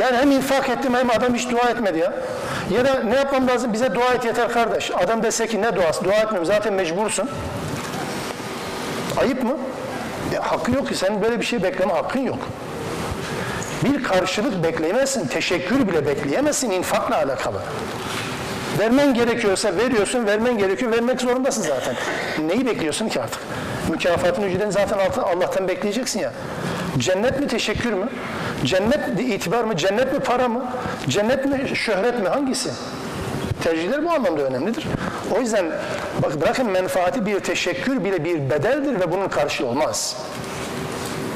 [0.00, 2.12] Yani hem infak ettim hem adam hiç dua etmedi ya.
[2.70, 3.72] Ya da ne yapmam lazım?
[3.72, 4.90] Bize dua et yeter kardeş.
[4.90, 6.04] Adam dese ki ne duası?
[6.04, 7.30] Dua etmiyorum zaten mecbursun.
[9.20, 9.56] Ayıp mı?
[10.38, 10.94] Hakkın yok ki.
[10.94, 12.38] Senin böyle bir şey bekleme hakkın yok.
[13.84, 15.26] Bir karşılık bekleyemezsin.
[15.26, 17.58] Teşekkür bile bekleyemezsin infakla alakalı.
[18.78, 21.94] Vermen gerekiyorsa veriyorsun, vermen gerekiyor, vermek zorundasın zaten.
[22.46, 23.40] Neyi bekliyorsun ki artık?
[23.90, 26.32] Mükafatın ücretini zaten Allah'tan bekleyeceksin ya.
[26.98, 28.08] Cennet mi, teşekkür mü?
[28.64, 30.64] Cennet itibar mı, cennet mi, para mı?
[31.08, 32.28] Cennet mi, şöhret mi?
[32.28, 32.70] Hangisi?
[33.64, 34.86] Tercihler bu anlamda önemlidir.
[35.36, 35.72] O yüzden
[36.22, 40.16] bak bırakın menfaati bir teşekkür bile bir bedeldir ve bunun karşılığı olmaz.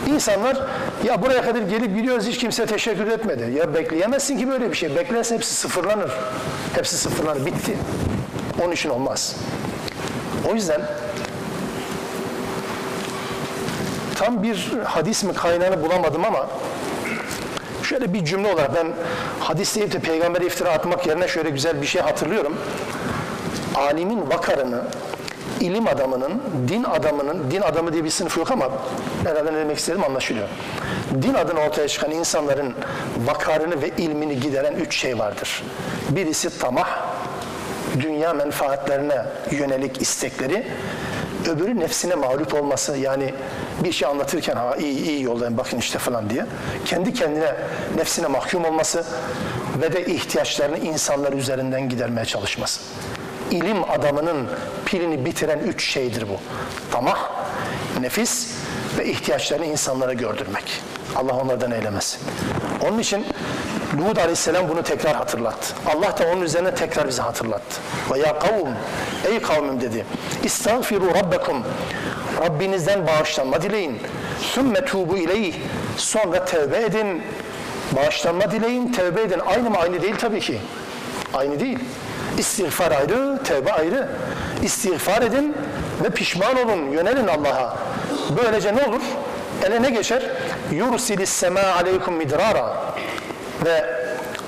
[0.06, 0.56] İnsanlar
[1.04, 3.52] ya buraya kadar gelip gidiyoruz hiç kimse teşekkür etmedi.
[3.52, 4.96] Ya bekleyemezsin ki böyle bir şey.
[4.96, 6.10] Beklerse hepsi sıfırlanır.
[6.74, 7.46] Hepsi sıfırlanır.
[7.46, 7.76] Bitti.
[8.64, 9.36] Onun için olmaz.
[10.50, 10.82] O yüzden
[14.14, 16.46] tam bir hadis mi kaynağını bulamadım ama
[17.88, 18.86] şöyle bir cümle olarak ben
[19.40, 22.56] hadis deyip de peygambere iftira atmak yerine şöyle güzel bir şey hatırlıyorum.
[23.74, 24.80] Alimin vakarını,
[25.60, 28.68] ilim adamının, din adamının, din adamı diye bir sınıf yok ama
[29.24, 30.48] herhalde ne demek istedim anlaşılıyor.
[31.22, 32.74] Din adına ortaya çıkan insanların
[33.26, 35.62] vakarını ve ilmini gideren üç şey vardır.
[36.10, 36.88] Birisi tamah,
[38.00, 40.66] dünya menfaatlerine yönelik istekleri,
[41.46, 43.34] öbürü nefsine mağlup olması yani
[43.84, 46.46] bir şey anlatırken ha iyi iyi yoldayım bakın işte falan diye
[46.84, 47.54] kendi kendine
[47.96, 49.04] nefsine mahkum olması
[49.80, 52.80] ve de ihtiyaçlarını insanlar üzerinden gidermeye çalışması.
[53.50, 54.46] İlim adamının
[54.86, 56.36] pilini bitiren üç şeydir bu.
[56.92, 57.30] Tamah,
[58.00, 58.54] nefis
[58.98, 60.82] ve ihtiyaçlarını insanlara gördürmek.
[61.16, 62.20] Allah onlardan eylemesin.
[62.88, 63.26] Onun için
[63.98, 65.74] Lut aleyhisselam bunu tekrar hatırlattı.
[65.86, 67.80] Allah da onun üzerine tekrar bize hatırlattı.
[68.12, 68.68] Ve ya kavm,
[69.28, 70.04] ey kavmim dedi.
[70.44, 71.62] İstağfiru rabbekum.
[72.40, 73.98] Rabbinizden bağışlanma dileyin.
[74.40, 75.54] Sümme tubu ileyh.
[75.96, 77.22] Sonra tevbe edin.
[77.96, 79.40] Bağışlanma dileyin, tevbe edin.
[79.46, 79.76] Aynı mı?
[79.78, 80.60] Aynı değil tabii ki.
[81.34, 81.78] Aynı değil.
[82.38, 84.08] İstiğfar ayrı, tevbe ayrı.
[84.62, 85.56] İstiğfar edin
[86.04, 87.76] ve pişman olun, yönelin Allah'a.
[88.36, 89.02] Böylece ne olur?
[89.66, 90.22] Ele ne geçer?
[90.72, 92.76] Yursilis sema aleykum midrara.
[93.64, 93.84] Ve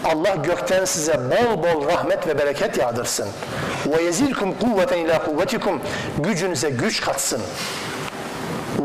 [0.05, 3.29] Allah gökten size bol bol rahmet ve bereket yağdırsın.
[3.87, 5.81] Ve yezilkum kuvveten ila kuvvetikum.
[6.19, 7.43] Gücünüze güç katsın.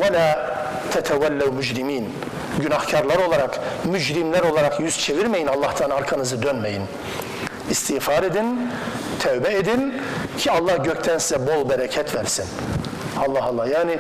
[0.02, 0.56] Ve la
[0.94, 2.14] tetevellev mücrimin.
[2.60, 6.84] Günahkarlar olarak, mücrimler olarak yüz çevirmeyin Allah'tan arkanızı dönmeyin.
[7.70, 8.72] İstiğfar edin,
[9.20, 9.94] tövbe edin
[10.38, 12.46] ki Allah gökten size bol bereket versin.
[13.28, 13.68] Allah Allah.
[13.68, 14.00] Yani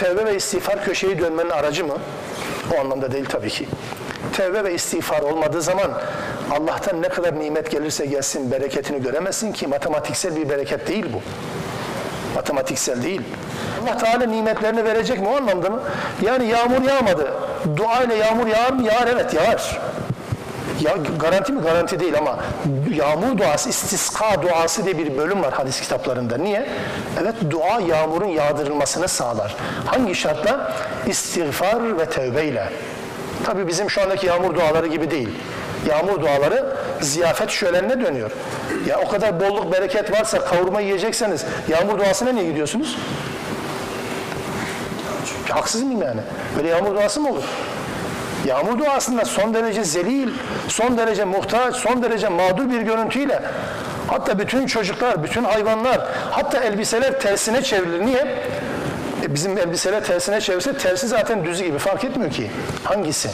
[0.00, 1.94] tevbe ve istiğfar köşeyi dönmenin aracı mı?
[2.74, 3.68] O anlamda değil tabii ki.
[4.32, 5.92] Tevbe ve istiğfar olmadığı zaman
[6.50, 11.20] Allah'tan ne kadar nimet gelirse gelsin bereketini göremezsin ki matematiksel bir bereket değil bu.
[12.34, 13.20] Matematiksel değil.
[13.82, 15.80] Allah Teala nimetlerini verecek mi o anlamda mı?
[16.22, 17.32] Yani yağmur yağmadı.
[17.76, 18.82] Dua ile yağmur yağar mı?
[18.82, 19.80] Yağar evet yağar.
[20.80, 21.62] Ya garanti mi?
[21.62, 22.38] Garanti değil ama
[22.94, 26.36] yağmur duası, istiska duası diye bir bölüm var hadis kitaplarında.
[26.36, 26.68] Niye?
[27.22, 29.56] Evet dua yağmurun yağdırılmasını sağlar.
[29.86, 30.72] Hangi şartla?
[31.06, 32.68] İstiğfar ve tevbeyle.
[33.44, 35.28] Tabi bizim şu andaki yağmur duaları gibi değil.
[35.88, 38.30] Yağmur duaları ziyafet şölenine dönüyor.
[38.86, 42.96] Ya o kadar bolluk bereket varsa kavurma yiyecekseniz yağmur duasına niye gidiyorsunuz?
[45.48, 46.20] Haksız mıyım yani?
[46.56, 47.42] Böyle yağmur duası mı olur?
[48.46, 50.28] Yağmur duasında son derece zelil,
[50.68, 53.42] son derece muhtaç, son derece mağdur bir görüntüyle
[54.08, 58.06] hatta bütün çocuklar, bütün hayvanlar, hatta elbiseler tersine çevrilir.
[58.06, 58.26] Niye?
[59.22, 62.50] E bizim elbiseler tersine çevirse tersi zaten düzü gibi fark etmiyor ki.
[62.84, 63.30] Hangisi?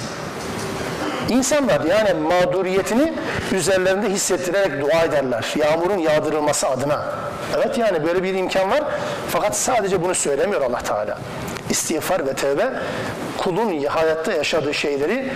[1.29, 3.15] İnsanlar yani mağduriyetini
[3.53, 5.45] üzerlerinde hissettirerek dua ederler.
[5.57, 7.05] Yağmurun yağdırılması adına.
[7.57, 8.83] Evet yani böyle bir imkan var.
[9.29, 11.19] Fakat sadece bunu söylemiyor Allah Teala.
[11.71, 12.73] İstiğfar ve tevbe
[13.39, 15.33] kulun hayatta yaşadığı şeyleri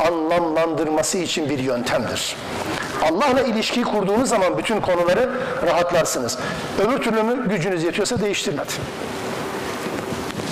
[0.00, 2.36] anlamlandırması için bir yöntemdir.
[3.02, 5.30] Allah'la ilişkiyi kurduğunuz zaman bütün konuları
[5.66, 6.38] rahatlarsınız.
[6.86, 8.72] Öbür türlü mü gücünüz yetiyorsa değiştirin hadi.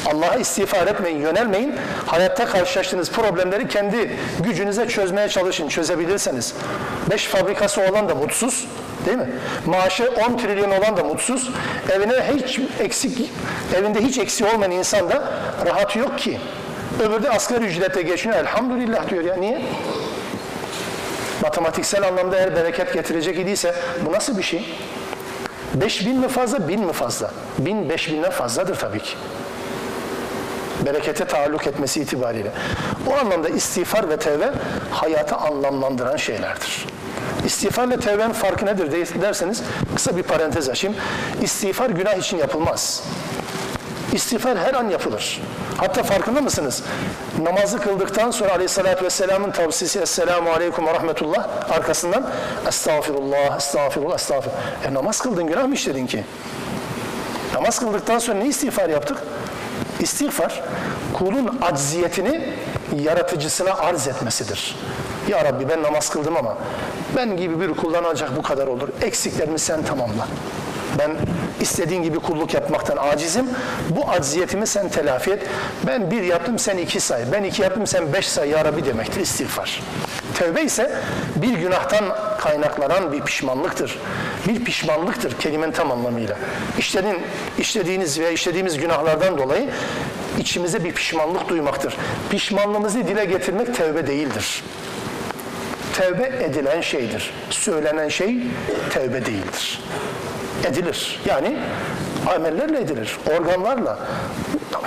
[0.07, 1.75] Allah'a istiğfar etmeyin, yönelmeyin.
[2.07, 6.55] Hayatta karşılaştığınız problemleri kendi gücünüze çözmeye çalışın, çözebilirseniz.
[7.11, 8.67] Beş fabrikası olan da mutsuz,
[9.07, 9.29] değil mi?
[9.67, 11.51] Maaşı 10 trilyon olan da mutsuz.
[11.93, 13.31] Evine hiç eksik,
[13.77, 15.33] evinde hiç eksiği olmayan insan da
[15.67, 16.41] rahat yok ki.
[17.01, 18.41] Öbürü de asgari ücrete geçiniyor.
[18.41, 19.37] Elhamdülillah diyor ya.
[19.37, 19.63] Niye?
[21.43, 23.75] Matematiksel anlamda eğer bereket getirecek idiyse
[24.07, 24.77] bu nasıl bir şey?
[25.75, 27.31] Beş bin mi fazla, bin mi fazla?
[27.59, 29.17] Bin, beş binden fazladır tabii ki
[30.87, 32.51] berekete taalluk etmesi itibariyle.
[33.07, 34.51] O anlamda istiğfar ve tevbe
[34.91, 36.87] hayatı anlamlandıran şeylerdir.
[37.47, 39.63] İstiğfar ile tevbenin farkı nedir derseniz
[39.95, 40.97] kısa bir parantez açayım.
[41.43, 43.03] İstiğfar günah için yapılmaz.
[44.13, 45.41] İstiğfar her an yapılır.
[45.77, 46.83] Hatta farkında mısınız?
[47.43, 52.31] Namazı kıldıktan sonra aleyhissalatü vesselamın tavsiyesi Esselamu aleyküm ve rahmetullah arkasından
[52.69, 54.59] Estağfirullah, estağfirullah, estağfirullah.
[54.85, 56.25] E namaz kıldın günah mı işledin ki?
[57.55, 59.19] Namaz kıldıktan sonra ne istiğfar yaptık?
[60.01, 60.63] İstiğfar,
[61.13, 62.55] kulun acziyetini
[62.97, 64.77] yaratıcısına arz etmesidir.
[65.29, 66.57] Ya Rabbi ben namaz kıldım ama
[67.17, 68.89] ben gibi bir kuldan ancak bu kadar olur.
[69.03, 70.29] Eksiklerimi sen tamamla.
[70.99, 71.11] Ben
[71.61, 73.47] istediğin gibi kulluk yapmaktan acizim.
[73.91, 75.43] Bu acziyetimi sen telafi et.
[75.87, 77.23] Ben bir yaptım sen iki say.
[77.33, 79.83] Ben iki yaptım sen beş say ya Rabbi demektir istiğfar.
[80.39, 80.91] Tevbe ise
[81.37, 82.05] bir günahtan
[82.41, 83.99] kaynaklanan bir pişmanlıktır.
[84.49, 86.37] Bir pişmanlıktır kelimenin tam anlamıyla.
[86.79, 87.19] İşlerin,
[87.59, 89.71] işlediğiniz veya işlediğimiz günahlardan dolayı
[90.39, 91.97] içimize bir pişmanlık duymaktır.
[92.31, 94.63] Pişmanlığımızı dile getirmek tevbe değildir.
[95.99, 97.31] Tevbe edilen şeydir.
[97.51, 98.37] Söylenen şey
[98.91, 99.81] tevbe değildir.
[100.65, 101.21] Edilir.
[101.27, 101.57] Yani
[102.35, 103.19] amellerle edilir.
[103.39, 103.99] Organlarla,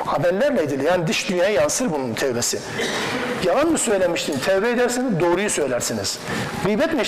[0.07, 0.83] amellerle edilir.
[0.83, 2.59] Yani dış dünyaya yansır bunun tevbesi.
[3.45, 4.39] Yalan mı söylemiştin?
[4.39, 6.19] Tevbe ederseniz doğruyu söylersiniz.
[6.65, 7.01] Gıybet mi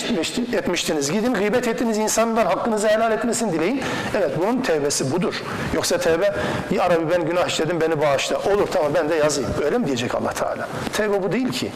[0.54, 1.12] etmiştiniz?
[1.12, 3.82] Gidin gıybet ettiğiniz insandan hakkınızı helal etmesini dileyin.
[4.18, 5.44] Evet bunun tevbesi budur.
[5.74, 6.34] Yoksa tevbe
[6.72, 8.38] ya Rabbi ben günah işledim beni bağışla.
[8.38, 9.52] Olur tamam ben de yazayım.
[9.66, 10.68] Öyle mi diyecek Allah Teala?
[10.94, 11.72] Tevbe bu değil ki.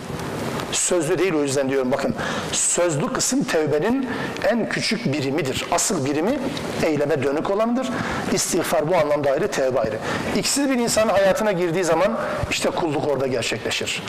[0.93, 2.15] Sözlü değil o yüzden diyorum bakın.
[2.51, 4.09] Sözlü kısım tevbenin
[4.49, 5.65] en küçük birimidir.
[5.71, 6.39] Asıl birimi
[6.85, 7.89] eyleme dönük olanıdır.
[8.33, 9.95] İstiğfar bu anlamda ayrı, tevbe ayrı.
[10.35, 12.19] İkisi bir insanın hayatına girdiği zaman
[12.51, 14.03] işte kulluk orada gerçekleşir.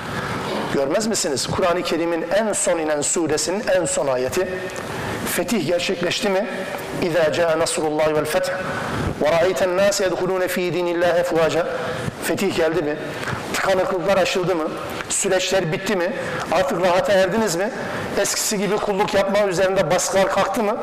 [0.75, 1.47] Görmez misiniz?
[1.47, 4.49] Kur'an-ı Kerim'in en son inen suresinin en son ayeti.
[5.27, 6.47] Fetih gerçekleşti mi?
[7.03, 8.51] İzâ câe nasrullahi vel feth
[9.23, 11.67] ve râeyten nâse yedhulûne fî dînillâhi efvâca.
[12.25, 12.97] Fetih geldi mi?
[13.55, 14.69] Tıkanıklıklar aşıldı mı?
[15.15, 16.13] Süreçler bitti mi?
[16.53, 17.71] Artık rahata erdiniz mi?
[18.21, 20.77] Eskisi gibi kulluk yapma üzerinde baskılar kalktı mı?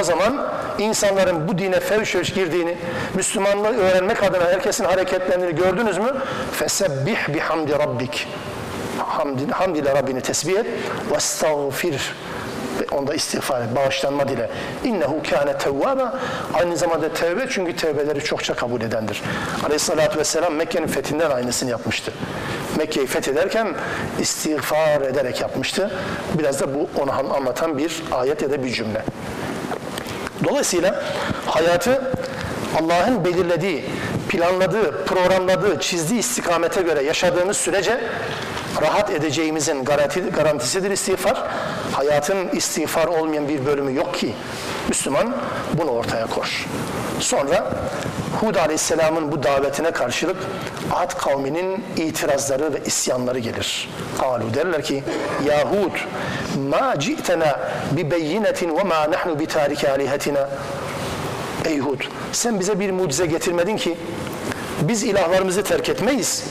[0.00, 0.46] O zaman
[0.78, 2.76] insanların bu dine fevşöş girdiğini,
[3.14, 6.12] Müslümanlığı öğrenmek adına herkesin hareketlerini gördünüz mü?
[6.52, 8.28] Fesebbih bihamdi rabbik.
[8.98, 10.66] Hamd, hamd ile Rabbini tesbih et.
[11.14, 12.14] Vestağfir
[12.90, 14.50] onda istiğfar bağışlanma dile.
[14.84, 16.20] İnnehu kâne tevvâba.
[16.54, 19.22] Aynı zamanda tevbe çünkü tevbeleri çokça kabul edendir.
[19.64, 22.12] Aleyhissalatü vesselam Mekke'nin fethinden aynısını yapmıştı.
[22.76, 23.74] Mekke'yi fethederken
[24.20, 25.90] istiğfar ederek yapmıştı.
[26.38, 29.02] Biraz da bu onu anlatan bir ayet ya da bir cümle.
[30.44, 31.02] Dolayısıyla
[31.46, 32.12] hayatı
[32.82, 33.84] Allah'ın belirlediği,
[34.28, 38.00] planladığı, programladığı, çizdiği istikamete göre yaşadığımız sürece
[38.82, 41.42] rahat edeceğimizin garanti, garantisidir istiğfar.
[41.92, 44.34] Hayatın istiğfar olmayan bir bölümü yok ki.
[44.88, 45.36] Müslüman
[45.72, 46.66] bunu ortaya koş.
[47.20, 47.72] Sonra
[48.40, 50.36] Hud Aleyhisselam'ın bu davetine karşılık
[50.92, 53.88] Ad kavminin itirazları ve isyanları gelir.
[54.20, 55.04] Kalu derler ki
[55.46, 55.96] Ya Hud
[56.70, 57.60] ma ci'tena
[57.92, 60.48] bi beyinetin ve ma nahnu bi tariki alihetina
[61.64, 62.00] Ey Hud
[62.32, 63.96] sen bize bir mucize getirmedin ki
[64.80, 66.44] biz ilahlarımızı terk etmeyiz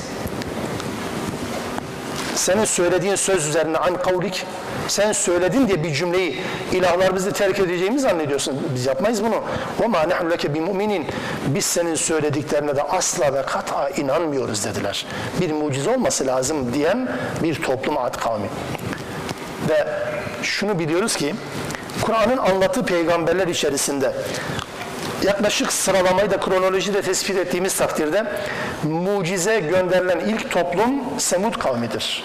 [2.47, 4.45] senin söylediğin söz üzerine an kavlik
[4.87, 6.41] sen söyledin diye bir cümleyi
[6.71, 8.59] ilahlarımızı terk edeceğimizi zannediyorsun.
[8.75, 9.43] Biz yapmayız bunu.
[9.85, 11.07] O ma nehnu leke bi muminin.
[11.47, 15.05] Biz senin söylediklerine de asla ve kata inanmıyoruz dediler.
[15.41, 17.09] Bir mucize olması lazım diyen
[17.43, 18.49] bir toplum ad kavmi.
[19.69, 19.87] Ve
[20.43, 21.35] şunu biliyoruz ki
[22.01, 24.13] Kur'an'ın anlattığı peygamberler içerisinde
[25.23, 28.25] yaklaşık sıralamayı da kronolojide tespit ettiğimiz takdirde
[28.83, 32.23] mucize gönderilen ilk toplum Semud kavmidir.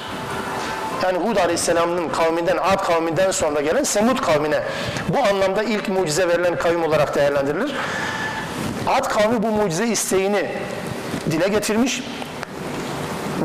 [1.03, 4.62] Yani Hud Aleyhisselam'ın kavminden, Ad kavminden sonra gelen Semud kavmine
[5.09, 7.72] bu anlamda ilk mucize verilen kavim olarak değerlendirilir.
[8.86, 10.49] Ad kavmi bu mucize isteğini
[11.30, 12.03] dile getirmiş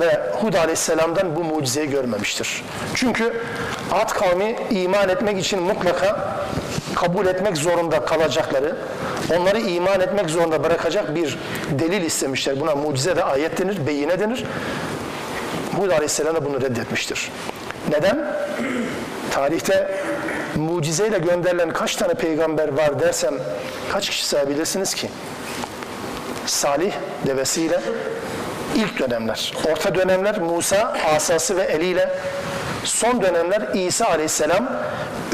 [0.01, 2.63] ve Hud Aleyhisselam'dan bu mucizeyi görmemiştir.
[2.95, 3.43] Çünkü
[3.91, 6.37] Ad kavmi iman etmek için mutlaka
[6.95, 8.75] kabul etmek zorunda kalacakları
[9.37, 11.37] onları iman etmek zorunda bırakacak bir
[11.71, 12.59] delil istemişler.
[12.59, 14.43] Buna mucize de ayet denir, beyine denir.
[15.77, 17.31] Hud Aleyhisselam da bunu reddetmiştir.
[17.89, 18.25] Neden?
[19.31, 20.01] Tarihte
[20.55, 23.33] mucizeyle gönderilen kaç tane peygamber var dersem
[23.91, 25.09] kaç kişi sayabilirsiniz ki?
[26.45, 26.91] Salih
[27.27, 27.81] devesiyle
[28.75, 32.09] ilk dönemler, orta dönemler Musa asası ve eliyle,
[32.87, 34.69] son dönemler İsa aleyhisselam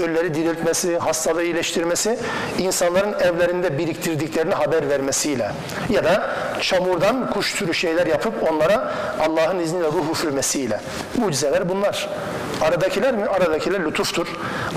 [0.02, 2.20] ölüleri diriltmesi, hastalığı iyileştirmesi,
[2.60, 5.52] insanların evlerinde biriktirdiklerini haber vermesiyle
[5.90, 6.30] ya da
[6.62, 10.80] çamurdan kuş türü şeyler yapıp onlara Allah'ın izniyle ruh üfürmesiyle.
[11.18, 12.10] Mucizeler bunlar.
[12.62, 13.26] Aradakiler mi?
[13.26, 14.28] Aradakiler lütuftur.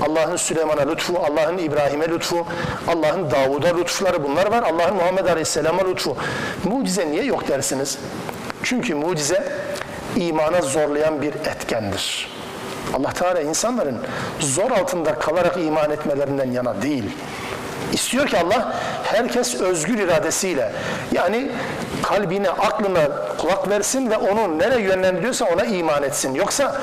[0.09, 2.47] Allah'ın Süleyman'a lütfu, Allah'ın İbrahim'e lütfu,
[2.87, 4.63] Allah'ın Davud'a lütufları bunlar var.
[4.63, 6.17] Allah'ın Muhammed Aleyhisselam'a lütfu.
[6.63, 7.97] Mucize niye yok dersiniz?
[8.63, 9.53] Çünkü mucize
[10.15, 12.36] imana zorlayan bir etkendir.
[12.93, 13.97] Allah Teala insanların
[14.39, 17.05] zor altında kalarak iman etmelerinden yana değil.
[17.93, 18.73] İstiyor ki Allah
[19.03, 20.71] herkes özgür iradesiyle
[21.11, 21.51] yani
[22.03, 23.01] kalbine, aklına
[23.37, 26.35] kulak versin ve onu nereye yönlendiriyorsa ona iman etsin.
[26.35, 26.81] Yoksa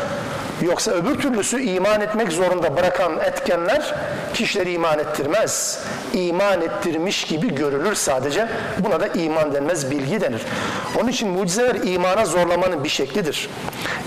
[0.62, 3.94] Yoksa öbür türlüsü iman etmek zorunda bırakan etkenler
[4.34, 5.80] kişileri iman ettirmez.
[6.12, 8.48] İman ettirmiş gibi görülür sadece.
[8.78, 10.42] Buna da iman denmez, bilgi denir.
[11.00, 13.48] Onun için mucizeler imana zorlamanın bir şeklidir.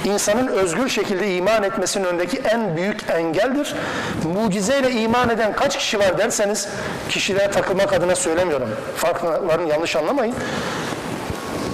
[0.08, 3.76] İnsanın özgür şekilde iman etmesinin önündeki en büyük engeldir.
[4.24, 6.68] Mucizeyle iman eden kaç kişi var derseniz
[7.10, 8.70] kişilere takılmak adına söylemiyorum.
[8.95, 10.36] Farklarını yanlış anlamayın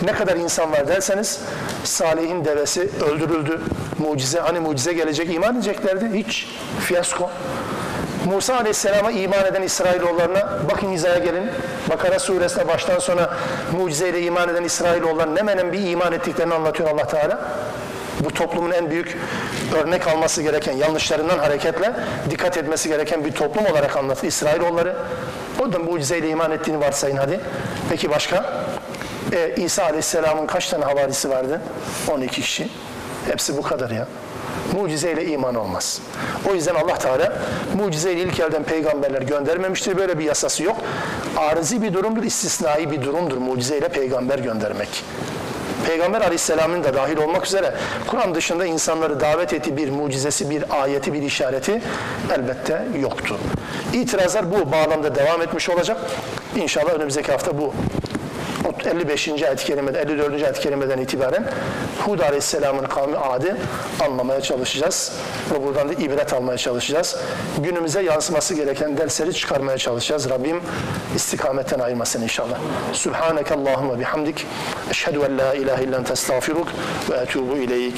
[0.04, 1.40] ne kadar insan var derseniz
[1.84, 3.62] Salih'in devesi öldürüldü.
[4.00, 6.10] Mucize, hani mucize gelecek iman edeceklerdi.
[6.14, 6.48] Hiç
[6.80, 7.30] fiyasko.
[8.26, 11.50] Musa Aleyhisselam'a iman eden İsrailoğullarına bakın hizaya gelin.
[11.90, 13.30] Bakara suresine baştan sona
[13.78, 17.40] mucizeyle iman eden İsrailoğulların ne menen bir iman ettiklerini anlatıyor Allah Teala.
[18.24, 19.18] Bu toplumun en büyük
[19.76, 21.94] örnek alması gereken yanlışlarından hareketle
[22.30, 24.96] dikkat etmesi gereken bir toplum olarak anlatır İsrailoğulları.
[25.60, 27.40] O da mucizeyle iman ettiğini varsayın hadi.
[27.90, 28.66] Peki başka?
[29.34, 31.62] Ee, İsa Aleyhisselam'ın kaç tane havarisi vardı?
[32.12, 32.70] 12 kişi.
[33.28, 34.08] Hepsi bu kadar ya.
[34.74, 36.02] Mucizeyle iman olmaz.
[36.50, 37.34] O yüzden Allah Teala
[37.74, 39.98] mucizeyle ilk elden peygamberler göndermemiştir.
[39.98, 40.78] Böyle bir yasası yok.
[41.38, 45.04] Arızi bir durumdur, istisnai bir durumdur mucizeyle peygamber göndermek.
[45.88, 47.74] Peygamber aleyhisselamın da dahil olmak üzere
[48.08, 51.82] Kur'an dışında insanları davet ettiği bir mucizesi, bir ayeti, bir işareti
[52.34, 53.38] elbette yoktu.
[53.94, 55.98] İtirazlar bu bağlamda devam etmiş olacak.
[56.56, 57.74] İnşallah önümüzdeki hafta bu
[58.86, 59.28] 55.
[59.28, 60.34] ayet-i kerimeden, 54.
[60.44, 61.46] ayet-i kerimeden itibaren
[62.06, 63.58] Hud Aleyhisselam'ın kavmi adı
[64.00, 65.12] anlamaya çalışacağız.
[65.52, 67.18] Ve buradan da ibret almaya çalışacağız.
[67.58, 70.30] Günümüze yansıması gereken dersleri çıkarmaya çalışacağız.
[70.30, 70.62] Rabbim
[71.16, 72.60] istikametten ayırmasın inşallah.
[72.94, 74.46] Subhaneke Allahümme bihamdik.
[74.92, 76.68] Eşhedü en la ilahe illen testağfiruk
[77.10, 77.96] ve etubu ileyk.